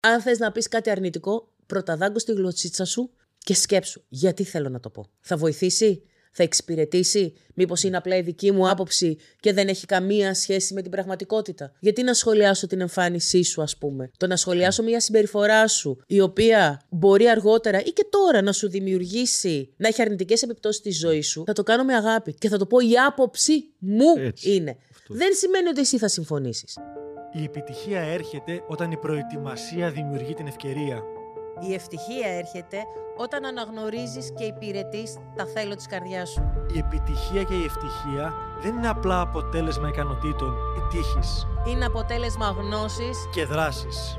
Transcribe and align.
Αν 0.00 0.20
θες 0.20 0.38
να 0.38 0.52
πεις 0.52 0.68
κάτι 0.68 0.90
αρνητικό, 0.90 1.52
πρώτα 1.66 2.12
στη 2.16 2.32
γλωσσίτσα 2.32 2.84
σου 2.84 3.10
και 3.38 3.54
σκέψου. 3.54 4.02
Γιατί 4.08 4.44
θέλω 4.44 4.68
να 4.68 4.80
το 4.80 4.90
πω. 4.90 5.10
Θα 5.20 5.36
βοηθήσει, 5.36 6.02
θα 6.32 6.42
εξυπηρετήσει, 6.42 7.32
μήπως 7.54 7.82
είναι 7.82 7.96
απλά 7.96 8.16
η 8.16 8.22
δική 8.22 8.52
μου 8.52 8.68
άποψη 8.68 9.16
και 9.40 9.52
δεν 9.52 9.68
έχει 9.68 9.86
καμία 9.86 10.34
σχέση 10.34 10.74
με 10.74 10.82
την 10.82 10.90
πραγματικότητα. 10.90 11.72
Γιατί 11.80 12.02
να 12.02 12.14
σχολιάσω 12.14 12.66
την 12.66 12.80
εμφάνισή 12.80 13.42
σου, 13.42 13.62
ας 13.62 13.76
πούμε. 13.76 14.10
Το 14.16 14.26
να 14.26 14.36
σχολιάσω 14.36 14.82
μια 14.82 15.00
συμπεριφορά 15.00 15.68
σου, 15.68 16.02
η 16.06 16.20
οποία 16.20 16.80
μπορεί 16.88 17.28
αργότερα 17.28 17.80
ή 17.80 17.90
και 17.90 18.06
τώρα 18.10 18.42
να 18.42 18.52
σου 18.52 18.68
δημιουργήσει, 18.68 19.74
να 19.76 19.88
έχει 19.88 20.02
αρνητικές 20.02 20.42
επιπτώσεις 20.42 20.80
στη 20.80 20.90
ζωή 20.90 21.22
σου, 21.22 21.42
θα 21.46 21.52
το 21.52 21.62
κάνω 21.62 21.84
με 21.84 21.94
αγάπη 21.94 22.34
και 22.34 22.48
θα 22.48 22.58
το 22.58 22.66
πω 22.66 22.78
η 22.78 22.98
άποψη 23.06 23.64
μου 23.78 24.14
Έτσι. 24.16 24.54
είναι. 24.54 24.76
Δεν 25.12 25.32
σημαίνει 25.34 25.68
ότι 25.68 25.80
εσύ 25.80 25.98
θα 25.98 26.08
συμφωνήσεις. 26.08 26.78
Η 27.32 27.44
επιτυχία 27.44 28.00
έρχεται 28.00 28.64
όταν 28.66 28.90
η 28.90 28.96
προετοιμασία 28.96 29.90
δημιουργεί 29.90 30.34
την 30.34 30.46
ευκαιρία. 30.46 31.02
Η 31.68 31.74
ευτυχία 31.74 32.28
έρχεται 32.28 32.76
όταν 33.16 33.44
αναγνωρίζεις 33.44 34.32
και 34.36 34.44
υπηρετείς 34.44 35.16
τα 35.36 35.46
θέλω 35.46 35.74
της 35.74 35.86
καρδιάς 35.86 36.30
σου. 36.30 36.52
Η 36.74 36.78
επιτυχία 36.78 37.42
και 37.42 37.54
η 37.54 37.64
ευτυχία 37.64 38.34
δεν 38.62 38.76
είναι 38.76 38.88
απλά 38.88 39.20
αποτέλεσμα 39.20 39.88
ικανοτήτων 39.88 40.54
ή 40.76 40.80
τύχης. 40.90 41.46
Είναι 41.68 41.84
αποτέλεσμα 41.84 42.56
γνώσης 42.58 43.18
και 43.34 43.44
δράσης. 43.44 44.18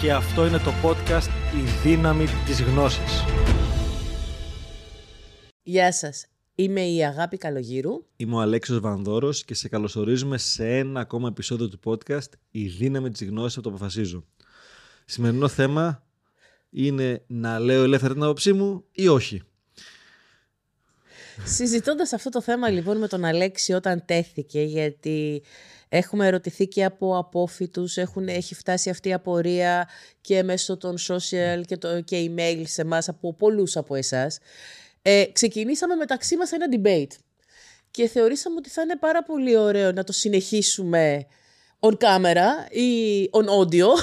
Και 0.00 0.12
αυτό 0.12 0.46
είναι 0.46 0.58
το 0.58 0.72
podcast 0.82 1.28
«Η 1.56 1.88
δύναμη 1.88 2.26
της 2.46 2.62
γνώσης». 2.62 3.24
Γεια 5.62 5.92
σας. 5.92 6.26
Είμαι 6.54 6.80
η 6.80 7.04
Αγάπη 7.04 7.36
Καλογύρου. 7.36 8.06
Είμαι 8.16 8.34
ο 8.34 8.40
Αλέξιος 8.40 8.80
Βανδόρος 8.80 9.44
και 9.44 9.54
σε 9.54 9.68
καλωσορίζουμε 9.68 10.38
σε 10.38 10.78
ένα 10.78 11.00
ακόμα 11.00 11.28
επεισόδιο 11.28 11.68
του 11.68 11.80
podcast 11.84 12.28
«Η 12.50 12.66
δύναμη 12.66 13.10
της 13.10 13.28
γνώσης 13.28 13.56
από 13.56 13.62
το 13.62 13.74
αποφασίζω». 13.74 14.24
Σημερινό 15.04 15.48
θέμα 15.48 16.02
είναι 16.70 17.22
να 17.26 17.58
λέω 17.58 17.82
ελεύθερα 17.82 18.12
την 18.12 18.22
άποψή 18.22 18.52
μου 18.52 18.84
ή 18.92 19.08
όχι. 19.08 19.42
Συζητώντας 21.44 22.12
αυτό 22.12 22.30
το 22.30 22.42
θέμα 22.42 22.68
λοιπόν 22.68 22.98
με 22.98 23.08
τον 23.08 23.24
Αλέξη 23.24 23.72
όταν 23.72 24.02
τέθηκε, 24.06 24.60
γιατί 24.60 25.42
έχουμε 25.92 26.26
ερωτηθεί 26.26 26.68
και 26.68 26.84
από 26.84 27.18
απόφοιτους, 27.18 27.96
έχει 28.26 28.54
φτάσει 28.54 28.90
αυτή 28.90 29.08
η 29.08 29.12
απορία 29.12 29.88
και 30.20 30.42
μέσω 30.42 30.76
των 30.76 30.96
social 31.08 31.60
και, 31.66 31.76
το, 31.76 32.00
και 32.00 32.30
email 32.30 32.62
σε 32.66 32.80
εμάς 32.80 33.08
από 33.08 33.34
πολλούς 33.34 33.76
από 33.76 33.94
εσάς. 33.94 34.38
Ε, 35.02 35.24
ξεκινήσαμε 35.32 35.94
μεταξύ 35.94 36.36
μας 36.36 36.52
ένα 36.52 36.66
debate 36.72 37.16
και 37.90 38.08
θεωρήσαμε 38.08 38.56
ότι 38.56 38.70
θα 38.70 38.82
είναι 38.82 38.96
πάρα 38.96 39.22
πολύ 39.22 39.56
ωραίο 39.56 39.92
να 39.92 40.04
το 40.04 40.12
συνεχίσουμε 40.12 41.26
on 41.80 41.92
camera 41.92 42.70
ή 42.70 43.30
on 43.32 43.44
audio 43.44 43.86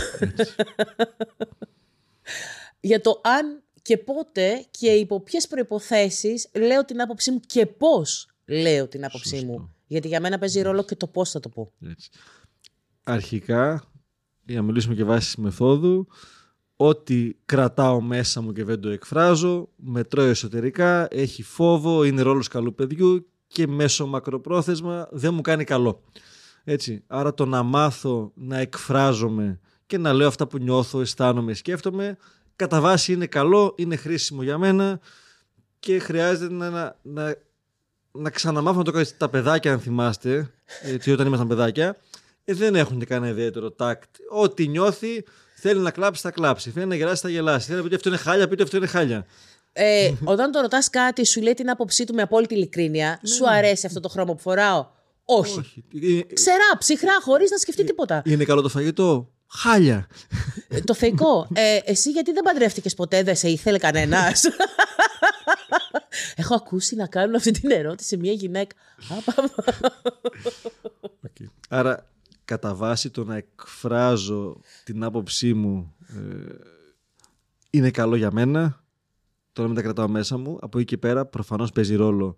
για 2.80 3.02
το 3.02 3.22
αν 3.24 3.64
και 3.82 3.98
πότε 3.98 4.66
και 4.72 4.92
υπό 4.92 5.22
ποιες 5.22 5.48
προποθέσει 5.48 6.42
λέω 6.54 6.86
την 6.86 7.02
άποψή 7.02 7.32
μου 7.32 7.40
και 7.40 7.66
πώς 7.66 8.30
λέω 8.46 8.88
την 8.88 9.06
άποψή 9.06 9.46
μου. 9.46 9.77
Γιατί 9.88 10.08
για 10.08 10.20
μένα 10.20 10.38
παίζει 10.38 10.62
ρόλο 10.62 10.84
και 10.84 10.96
το 10.96 11.08
πώς 11.08 11.32
θα 11.32 11.40
το 11.40 11.50
πω. 11.50 11.72
Έτσι. 11.82 12.10
Αρχικά, 13.04 13.84
για 14.44 14.56
να 14.56 14.62
μιλήσουμε 14.62 14.96
και 14.96 15.04
βάσει 15.04 15.42
μεθόδου, 15.42 16.08
ό,τι 16.76 17.34
κρατάω 17.46 18.02
μέσα 18.02 18.42
μου 18.42 18.54
και 18.54 18.64
δεν 18.64 18.80
το 18.80 18.90
εκφράζω, 18.90 19.70
μετρώει 19.76 20.30
εσωτερικά, 20.30 21.08
έχει 21.12 21.44
φόβο, 21.44 22.04
είναι 22.04 22.22
ρόλος 22.22 22.48
καλού 22.48 22.76
παιδιού 22.76 23.30
και 23.48 23.68
μέσω 23.68 24.08
μακροπρόθεσμα 24.08 25.08
δεν 25.12 25.34
μου 25.34 25.42
κάνει 25.42 25.64
καλό. 25.64 26.04
Έτσι. 26.64 27.04
Άρα 27.08 27.34
το 27.34 27.46
να 27.46 27.64
μάθω 27.64 28.32
να 28.36 28.58
εκφράζομαι 28.58 29.60
και 29.86 29.98
να 29.98 30.14
λέω 30.14 30.28
αυτά 30.28 30.48
που 30.48 30.58
νιώθω, 30.58 31.02
αισθάνομαι, 31.02 31.54
σκέφτομαι, 31.54 32.18
κατά 32.56 32.82
βάση 32.82 33.14
είναι 33.14 33.26
καλό, 33.26 33.74
είναι 33.78 33.96
χρήσιμο 33.96 34.44
για 34.44 34.58
μένα 34.58 35.00
και 35.80 36.00
χρειάζεται 36.00 36.54
να, 36.54 36.70
να, 36.70 37.00
να, 37.02 37.36
να 38.18 38.30
ξαναμάθω 38.30 38.78
να 38.78 38.84
το 38.84 38.92
κάνεις 38.92 39.18
τα 39.18 39.30
παιδάκια 39.30 39.74
αν 39.74 39.80
θυμάστε, 39.80 40.52
έτσι, 40.82 41.12
όταν 41.12 41.28
ήμασταν 41.28 41.48
παιδάκια, 41.48 41.98
ε, 42.46 42.54
δεν 42.54 42.76
έχουν 42.76 43.00
και 43.00 43.06
κανένα 43.06 43.32
ιδιαίτερο 43.32 43.72
τάκτ. 43.72 44.16
Ό,τι 44.30 44.68
νιώθει 44.68 45.24
θέλει 45.56 45.80
να 45.80 45.92
κλάψει, 45.92 46.22
θα 46.22 46.32
κλάψει. 46.32 46.70
Θέλει 46.70 46.86
να 46.86 46.96
γελάσει, 46.96 47.22
θα 47.22 47.30
γελάσει. 47.30 47.66
Θέλει 47.66 47.76
να 47.76 47.82
πει 47.82 47.88
ότι 47.88 47.96
αυτό 47.96 48.10
είναι 48.10 48.18
χάλια, 48.18 48.48
πει 48.48 48.54
ότι 48.54 48.64
αυτό 48.64 48.78
είναι 48.78 48.88
χάλια. 48.88 49.26
Ε, 49.74 50.12
όταν 50.24 50.52
το 50.52 50.62
ρωτάς 50.62 50.90
κάτι, 50.90 51.26
σου 51.26 51.42
λέει 51.42 51.54
την 51.54 51.70
άποψή 51.70 52.04
του 52.04 52.14
με 52.14 52.22
απόλυτη 52.22 52.54
ειλικρίνεια. 52.54 53.20
Ναι, 53.22 53.30
σου 53.30 53.44
ναι. 53.44 53.56
αρέσει 53.56 53.86
αυτό 53.86 54.00
το 54.00 54.10
χρώμα 54.10 54.34
που 54.34 54.42
φοράω; 54.42 54.88
Όχι. 55.26 55.60
Όχι. 55.60 56.26
Ξερά, 56.34 56.78
ψυχρά, 56.78 57.14
χωρίς 57.22 57.52
να 57.52 57.58
σκεφτεί 57.58 57.84
τίποτα. 57.84 58.22
Είναι 58.26 58.44
καλό 58.44 58.62
το 58.62 58.70
φαγητό; 58.70 59.32
Χάλια. 59.48 60.08
Ε, 60.68 60.80
το 60.80 60.94
θεϊκό. 60.94 61.48
Ε, 61.54 61.80
εσύ 61.84 62.12
γιατί 62.12 62.32
δεν 62.32 62.44
παντρεύτηκες 62.44 62.94
ποτέ, 62.94 63.24
δεν 63.24 63.36
σε 63.36 63.50
ήθελε 63.50 63.78
κανένας; 63.78 64.44
Έχω 66.36 66.56
ακούσει 66.56 66.96
να 66.96 67.08
κάνουν 67.08 67.36
αυτή 67.36 67.52
την 67.52 67.72
ερώτηση 67.72 68.08
σε 68.08 68.18
μια 68.18 68.32
γυναίκα. 68.32 68.76
okay. 71.28 71.46
Άρα, 71.70 72.10
κατά 72.46 72.76
βάση 72.76 73.10
το 73.10 73.24
να 73.24 73.36
εκφράζω 73.36 74.60
την 74.84 75.04
άποψή 75.04 75.54
μου 75.54 75.96
ε, 76.08 76.56
είναι 77.70 77.92
καλό 77.92 78.16
για 78.16 78.32
μένα. 78.32 78.84
Τώρα 79.54 79.70
με 79.70 79.76
τα 79.76 79.82
κρατάω 79.82 80.08
μέσα 80.08 80.38
μου. 80.38 80.58
Από 80.62 80.78
εκεί 80.80 80.88
και 80.88 80.98
πέρα 80.98 81.26
προφανώς 81.26 81.72
παίζει 81.72 81.96
ρόλο 81.96 82.36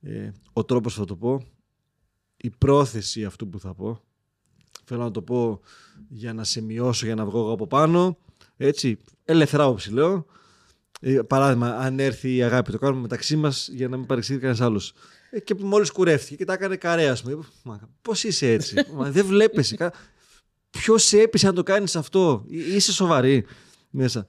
ε, 0.00 0.30
ο 0.52 0.64
τρόπος 0.64 0.94
που 0.94 1.00
θα 1.00 1.06
το 1.06 1.16
πω, 1.16 1.46
η 2.36 2.50
πρόθεση 2.50 3.24
αυτού 3.24 3.48
που 3.48 3.60
θα 3.60 3.74
πω. 3.74 4.02
Θέλω 4.84 5.02
να 5.02 5.10
το 5.10 5.22
πω 5.22 5.60
για 6.08 6.32
να 6.32 6.44
σε 6.44 6.60
μειώσω, 6.60 7.06
για 7.06 7.14
να 7.14 7.24
βγω 7.24 7.38
εγώ 7.38 7.52
από 7.52 7.66
πάνω. 7.66 8.18
Έτσι, 8.56 8.98
ελεύθερα 9.24 9.66
όψη 9.66 9.92
λέω. 9.92 10.26
Ε, 11.00 11.20
παράδειγμα, 11.22 11.68
αν 11.76 11.98
έρθει 11.98 12.34
η 12.34 12.42
αγάπη, 12.42 12.70
το 12.70 12.78
κάνουμε 12.78 13.00
μεταξύ 13.00 13.36
μας 13.36 13.68
για 13.72 13.88
να 13.88 13.96
μην 13.96 14.06
παρεξηγεί 14.06 14.38
κανένας 14.38 14.60
άλλος. 14.60 14.92
Ε, 15.30 15.40
και 15.40 15.54
μόλις 15.58 15.90
κουρεύτηκε 15.90 16.36
και 16.36 16.44
τα 16.44 16.52
έκανε 16.52 16.76
καρέα 16.76 17.16
μου. 17.24 17.46
Πώς 18.02 18.24
είσαι 18.24 18.52
έτσι, 18.52 18.74
Μα, 18.96 19.10
δεν 19.10 19.26
βλέπεσαι. 19.26 19.92
Ποιος 20.70 21.04
σε 21.04 21.20
έπεισε 21.20 21.46
να 21.46 21.52
το 21.52 21.62
κάνεις 21.62 21.96
αυτό, 21.96 22.44
είσαι 22.48 22.92
σοβαρή 22.92 23.46
μέσα. 23.90 24.28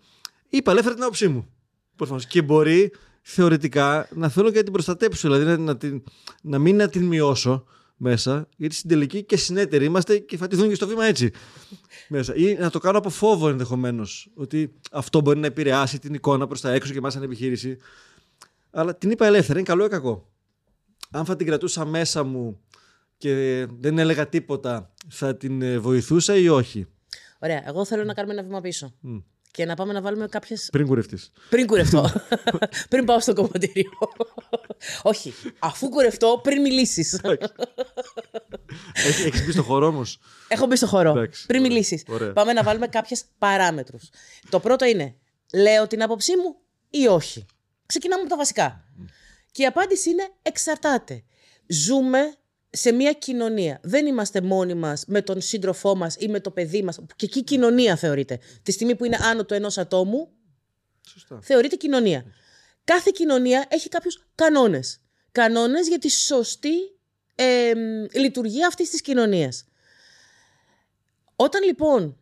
Είπα 0.50 0.72
ελεύθερα 0.72 0.96
την 0.96 1.04
άποψή 1.04 1.28
μου. 1.28 1.48
Προφανώς. 1.96 2.26
Και 2.26 2.42
μπορεί 2.42 2.92
θεωρητικά 3.22 4.08
να 4.16 4.30
θέλω 4.30 4.50
και 4.50 4.58
να 4.58 4.64
την 4.64 4.72
προστατέψω, 4.72 5.30
δηλαδή 5.30 5.46
να, 5.46 5.58
να, 5.58 5.78
την, 5.78 6.04
να 6.42 6.60
μην 6.60 6.76
να 6.76 6.90
την 6.90 7.04
μειώσω, 7.04 7.66
μέσα, 8.02 8.48
γιατί 8.58 8.76
στην 8.76 8.90
τελική 8.90 9.24
και 9.24 9.38
συνέτεροι 9.38 9.86
είμαστε 9.86 10.18
και 10.18 10.38
θα 10.38 10.48
τη 10.48 10.56
δουν 10.56 10.70
και 10.70 10.76
στο 10.76 10.88
βήμα 10.88 11.06
έτσι. 11.06 11.32
μέσα. 12.08 12.36
Ή 12.36 12.54
να 12.54 12.70
το 12.70 12.80
κάνω 12.80 12.98
από 12.98 13.10
φόβο 13.10 13.50
ενδεχομένως. 13.50 14.30
Ότι 14.34 14.74
αυτό 14.92 15.22
μπορεί 15.22 15.40
να 15.40 15.48
επηρεάσει 15.48 16.00
την 16.00 16.14
εικόνα 16.14 16.48
προς 16.48 16.62
τα 16.62 16.72
έξω 16.72 16.92
και 16.92 16.98
εμάς 16.98 17.14
σαν 17.14 17.24
επιχείρηση. 17.24 17.78
Αλλά 18.72 18.96
την 18.96 19.12
είπα 19.12 19.26
ελεύθερα, 19.26 19.60
είναι 19.60 19.68
καλό 19.68 19.86
ή 19.86 19.88
κακό. 19.88 20.30
Αν 21.12 21.26
θα 21.26 21.36
την 21.36 21.48
κρατούσα 21.48 21.86
μέσα 21.86 22.24
μου 22.24 22.60
και 23.18 23.66
δεν 23.80 23.98
έλεγα 23.98 24.30
τίποτα, 24.30 24.94
θα 25.08 25.38
την 25.38 25.62
ε, 25.62 25.80
βοηθούσα 25.80 26.36
ή 26.36 26.50
όχι; 26.50 26.88
Ωραία. 27.40 27.64
Εγώ 27.68 27.86
θέλω 27.86 28.04
να 28.04 28.14
κάνουμε 28.14 28.34
ένα 28.34 28.44
βήμα 28.44 28.62
πίσω 28.62 28.94
και 29.52 29.66
να 29.66 29.76
πάμε 29.76 29.94
να 29.94 30.02
βάλουμε 30.02 30.28
κάποιε. 30.28 30.58
Πριν 30.72 30.88
κουρευτείς. 30.88 31.32
Πριν 31.50 31.68
κουρευτώ. 31.68 32.12
πριν 32.90 33.06
πάω 33.06 33.20
στο 33.20 33.34
κομματήριο. 33.34 33.92
Όχι. 35.02 35.34
Αφού 35.60 35.90
κουρευτώ, 35.90 36.40
πριν 36.44 36.62
μιλήσεις. 36.62 37.22
Έχεις 39.08 39.46
μπει 39.46 39.52
στο 39.52 39.64
χώρο 39.64 39.88
όμως; 39.88 40.20
Έχω 40.48 40.66
μπει 40.66 40.76
στο 40.76 40.88
χώρο. 40.88 41.28
πριν 41.48 41.62
μιλήσεις. 41.62 42.04
Πάμε 42.34 42.54
να 42.54 42.64
βάλουμε 42.64 42.88
κάποιες 42.88 43.24
παράμετρους. 43.38 44.10
Το 44.50 44.60
πρώτο 44.60 44.86
είναι, 44.86 45.16
λέω 45.54 45.88
την 45.88 46.02
άποψή 46.04 46.36
μου 46.38 46.56
ή 46.90 47.08
όχι; 47.08 47.46
Ξεκινάμε 47.86 48.22
από 48.22 48.30
τα 48.30 48.38
βασικά. 48.38 48.84
Και 49.52 49.62
η 49.62 49.66
απάντηση 49.66 50.10
είναι 50.10 50.30
εξαρτάται. 50.42 51.24
Ζούμε 51.68 52.20
σε 52.70 52.92
μια 52.92 53.14
κοινωνία. 53.14 53.80
Δεν 53.84 54.06
είμαστε 54.06 54.42
μόνοι 54.42 54.74
μας 54.74 55.04
με 55.08 55.22
τον 55.22 55.42
σύντροφό 55.42 55.96
μας 55.96 56.16
ή 56.20 56.28
με 56.28 56.40
το 56.40 56.52
παιδί 56.52 56.84
μας. 56.84 57.00
Και 57.16 57.26
εκεί 57.26 57.44
κοινωνία 57.44 57.96
θεωρείται. 57.96 58.40
Τη 58.64 58.72
στιγμή 58.72 58.96
που 58.96 59.06
είναι 59.06 59.18
άνω 59.22 59.46
του 59.46 59.54
ενός 59.54 59.78
ατόμου, 59.78 60.30
Σωστά. 61.08 61.40
θεωρείται 61.42 61.76
κοινωνία. 61.76 62.26
Κάθε 62.84 63.12
κοινωνία 63.14 63.66
έχει 63.70 63.90
κάποιους 63.90 64.26
κανόνες. 64.36 65.00
Κανόνες 65.32 65.88
για 65.88 66.00
τη 66.00 66.10
σωστή 66.10 66.99
ε, 67.42 67.74
λειτουργία 68.14 68.68
αυτής 68.68 68.90
της 68.90 69.02
κοινωνίας. 69.02 69.66
Όταν 71.36 71.64
λοιπόν 71.64 72.18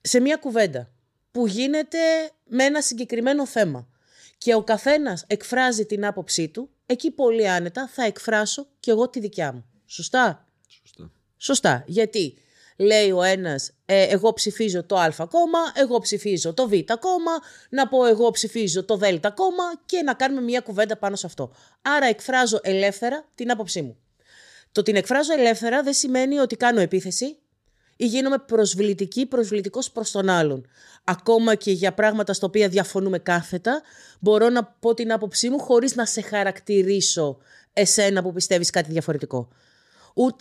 σε 0.00 0.20
μια 0.20 0.36
κουβέντα 0.36 0.90
που 1.30 1.46
γίνεται 1.46 1.98
με 2.44 2.64
ένα 2.64 2.80
συγκεκριμένο 2.80 3.46
θέμα 3.46 3.88
και 4.38 4.54
ο 4.54 4.62
καθένας 4.62 5.24
εκφράζει 5.26 5.86
την 5.86 6.06
άποψή 6.06 6.48
του, 6.48 6.70
εκεί 6.86 7.10
πολύ 7.10 7.48
άνετα 7.48 7.88
θα 7.88 8.04
εκφράσω 8.04 8.66
και 8.80 8.90
εγώ 8.90 9.08
τη 9.08 9.20
δικιά 9.20 9.52
μου. 9.52 9.64
Σωστά; 9.86 10.46
Σωστά. 10.82 11.12
Σωστά. 11.36 11.84
Γιατί 11.86 12.38
λέει 12.76 13.10
ο 13.10 13.22
ένας 13.22 13.72
ε, 13.84 14.02
εγώ 14.02 14.32
ψηφίζω 14.32 14.84
το 14.84 14.96
α 14.96 15.26
κόμμα, 15.30 15.58
εγώ 15.74 15.98
ψηφίζω 15.98 16.54
το 16.54 16.68
β 16.68 16.72
κόμμα, 17.00 17.32
να 17.70 17.88
πω 17.88 18.04
εγώ 18.04 18.30
ψηφίζω 18.30 18.84
το 18.84 18.96
δ 18.96 19.04
κόμμα 19.34 19.64
και 19.86 20.02
να 20.02 20.14
κάνουμε 20.14 20.40
μια 20.40 20.60
κουβέντα 20.60 20.96
πάνω 20.96 21.16
σε 21.16 21.26
αυτό. 21.26 21.52
Άρα 21.82 22.06
εκφράζω 22.06 22.60
ελεύθερα 22.62 23.24
την 23.34 23.50
άποψή 23.50 23.82
μου. 23.82 23.96
Το 24.76 24.82
την 24.82 24.96
εκφράζω 24.96 25.32
ελεύθερα 25.32 25.82
δεν 25.82 25.92
σημαίνει 25.92 26.38
ότι 26.38 26.56
κάνω 26.56 26.80
επίθεση 26.80 27.38
ή 27.96 28.06
γίνομαι 28.06 28.38
προσβλητική, 28.38 29.26
προσβλητικός 29.26 29.90
προς 29.90 30.10
τον 30.10 30.28
άλλον. 30.28 30.66
Ακόμα 31.04 31.54
και 31.54 31.70
για 31.70 31.94
πράγματα 31.94 32.32
στα 32.32 32.46
οποία 32.46 32.68
διαφωνούμε 32.68 33.18
κάθετα, 33.18 33.82
μπορώ 34.20 34.48
να 34.48 34.64
πω 34.64 34.94
την 34.94 35.12
άποψή 35.12 35.48
μου 35.48 35.58
χωρίς 35.58 35.94
να 35.94 36.06
σε 36.06 36.20
χαρακτηρίσω 36.20 37.38
εσένα 37.72 38.22
που 38.22 38.32
πιστεύεις 38.32 38.70
κάτι 38.70 38.90
διαφορετικό 38.90 39.48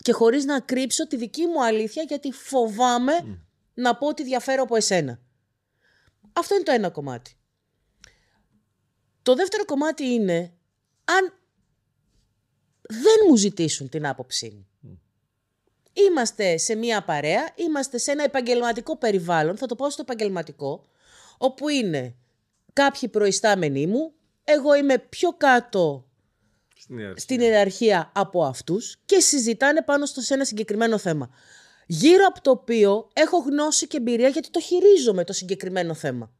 και 0.01 0.11
χωρίς 0.11 0.45
να 0.45 0.59
κρύψω 0.59 1.07
τη 1.07 1.15
δική 1.15 1.45
μου 1.45 1.63
αλήθεια 1.63 2.03
γιατί 2.07 2.31
φοβάμαι 2.31 3.41
να 3.73 3.95
πω 3.95 4.07
ότι 4.07 4.23
διαφέρω 4.23 4.63
από 4.63 4.75
εσένα. 4.75 5.19
Αυτό 6.33 6.55
είναι 6.55 6.63
το 6.63 6.71
ένα 6.71 6.89
κομμάτι. 6.89 7.37
Το 9.21 9.35
δεύτερο 9.35 9.65
κομμάτι 9.65 10.05
είναι 10.05 10.53
αν 11.05 11.33
δεν 12.87 13.17
μου 13.29 13.35
ζητήσουν 13.35 13.89
την 13.89 14.07
άποψή 14.07 14.51
μου. 14.55 14.99
Είμαστε 15.93 16.57
σε 16.57 16.75
μία 16.75 17.03
παρέα, 17.03 17.49
είμαστε 17.55 17.97
σε 17.97 18.11
ένα 18.11 18.23
επαγγελματικό 18.23 18.97
περιβάλλον, 18.97 19.57
θα 19.57 19.65
το 19.65 19.75
πω 19.75 19.89
στο 19.89 20.01
επαγγελματικό, 20.01 20.85
όπου 21.37 21.69
είναι 21.69 22.15
κάποιοι 22.73 23.09
προϊστάμενοι 23.09 23.87
μου, 23.87 24.13
εγώ 24.43 24.75
είμαι 24.75 24.97
πιο 24.97 25.29
κάτω 25.29 26.05
στην 27.15 27.39
ιεραρχία 27.39 28.11
από 28.15 28.43
αυτούς 28.43 28.97
και 29.05 29.19
συζητάνε 29.19 29.81
πάνω 29.81 30.05
στο 30.05 30.21
σε 30.21 30.33
ένα 30.33 30.45
συγκεκριμένο 30.45 30.97
θέμα. 30.97 31.29
Γύρω 31.87 32.25
από 32.25 32.41
το 32.41 32.51
οποίο 32.51 33.09
έχω 33.13 33.37
γνώση 33.37 33.87
και 33.87 33.97
εμπειρία 33.97 34.27
γιατί 34.27 34.49
το 34.49 34.59
χειρίζομαι 34.61 35.23
το 35.23 35.33
συγκεκριμένο 35.33 35.93
θέμα. 35.93 36.31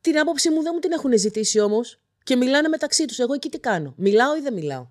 Την 0.00 0.18
άποψή 0.18 0.50
μου 0.50 0.62
δεν 0.62 0.70
μου 0.74 0.80
την 0.80 0.92
έχουν 0.92 1.18
ζητήσει 1.18 1.60
όμως 1.60 2.00
και 2.30 2.36
μιλάνε 2.36 2.68
μεταξύ 2.68 3.04
τους. 3.04 3.18
Εγώ 3.18 3.34
εκεί 3.34 3.48
τι 3.48 3.58
κάνω. 3.58 3.94
Μιλάω 3.96 4.36
ή 4.36 4.40
δεν 4.40 4.52
μιλάω. 4.52 4.86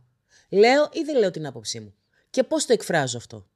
Λέω 0.50 0.89
ή 0.91 1.03
δεν 1.06 1.18
λέω 1.19 1.31
την 1.31 1.45
άποψή 1.45 1.80
μου. 1.80 1.94
Και 2.30 2.44
πώς 2.44 2.65
το 2.65 2.74
εκφράζω 2.74 3.18
αυτό. 3.18 3.47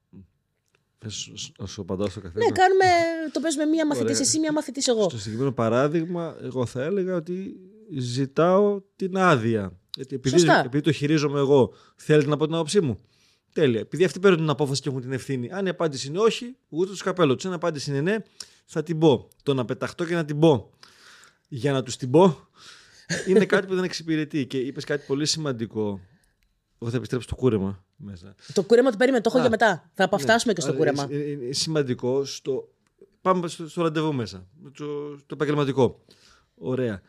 Να 1.57 1.65
σου 1.65 1.81
απαντάω 1.81 2.09
στο 2.09 2.21
καθένα. 2.21 2.45
Ναι, 2.45 2.51
κάνουμε, 2.51 2.85
το 3.31 3.39
παίζουμε 3.39 3.65
μία 3.65 3.85
μαθητής 3.85 4.19
εσύ, 4.19 4.39
μία 4.39 4.51
μαθητής 4.51 4.88
εγώ. 4.88 5.03
Στο 5.03 5.18
συγκεκριμένο 5.18 5.51
παράδειγμα, 5.51 6.38
εγώ 6.41 6.65
θα 6.65 6.83
έλεγα 6.83 7.15
ότι 7.15 7.56
ζητάω 7.97 8.81
την 8.95 9.18
άδεια 9.18 9.80
γιατί 9.95 10.15
επειδή, 10.15 10.45
επειδή 10.65 10.83
το 10.83 10.91
χειρίζομαι 10.91 11.39
εγώ, 11.39 11.74
θέλετε 11.95 12.30
να 12.30 12.38
πω 12.38 12.45
την 12.45 12.56
άποψή 12.56 12.81
μου; 12.81 12.97
Τέλεια. 13.53 13.80
Επειδή 13.80 14.03
αυτοί 14.03 14.19
παίρνουν 14.19 14.39
την 14.39 14.50
απόφαση 14.50 14.81
και 14.81 14.89
έχουν 14.89 15.01
την 15.01 15.12
ευθύνη. 15.12 15.51
Αν 15.51 15.65
η 15.65 15.69
απάντηση 15.69 16.07
είναι 16.07 16.19
όχι, 16.19 16.56
ούτε 16.69 16.91
το 16.91 17.03
καπέλο 17.03 17.35
τους. 17.35 17.45
Αν 17.45 17.51
η 17.51 17.56
απάντηση 17.56 17.89
είναι 17.89 18.01
ναι, 18.01 18.15
θα 18.65 18.83
την 18.83 19.00
πω. 19.00 19.27
Το 19.44 19.53
να 19.53 19.65
πεταχτώ 19.65 20.06
και 20.06 20.15
να 20.15 20.25
την 20.25 20.39
πω 20.39 20.69
για 21.47 21.71
να 21.71 21.83
τους 21.83 21.95
την 21.95 22.09
πω 22.09 22.47
είναι 23.28 23.46
κάτι 23.46 23.68
που 23.68 23.76
δεν 23.76 23.84
εξυπηρετεί. 23.84 24.46
Και 24.46 24.58
είπες 24.58 24.84
κάτι 24.84 25.06
πολύ 25.08 25.26
σημαντικό. 25.26 26.00
Εγώ 26.80 26.92
θα 26.92 26.98
επιστρέψω 26.98 27.28
στο 27.28 27.36
κούρεμα 27.36 27.86
μέσα. 27.96 28.36
Το 28.54 28.64
κούρεμα 28.64 28.92
το 28.92 28.98
περίμενε, 28.98 29.24
το 29.24 29.30
έχω 29.34 29.40
για 29.40 29.50
μετά. 29.50 29.92
Θα 29.94 30.04
αποφτάσουμε 30.04 30.54
ναι, 30.54 30.60
και 30.60 30.62
στο 30.62 30.74
κούρεμα. 30.74 31.08
Είναι, 31.10 31.24
είναι 31.24 31.54
σημαντικό. 31.54 32.26
Στο... 32.26 32.68
Πάμε 33.22 33.48
στο, 33.48 33.70
στο 33.70 33.82
ραντεβού 33.82 34.14
μέσα. 34.14 34.48
Το, 34.78 35.10
το 35.16 35.34
επαγγελματικό. 35.34 36.06
Ωραία 36.56 37.02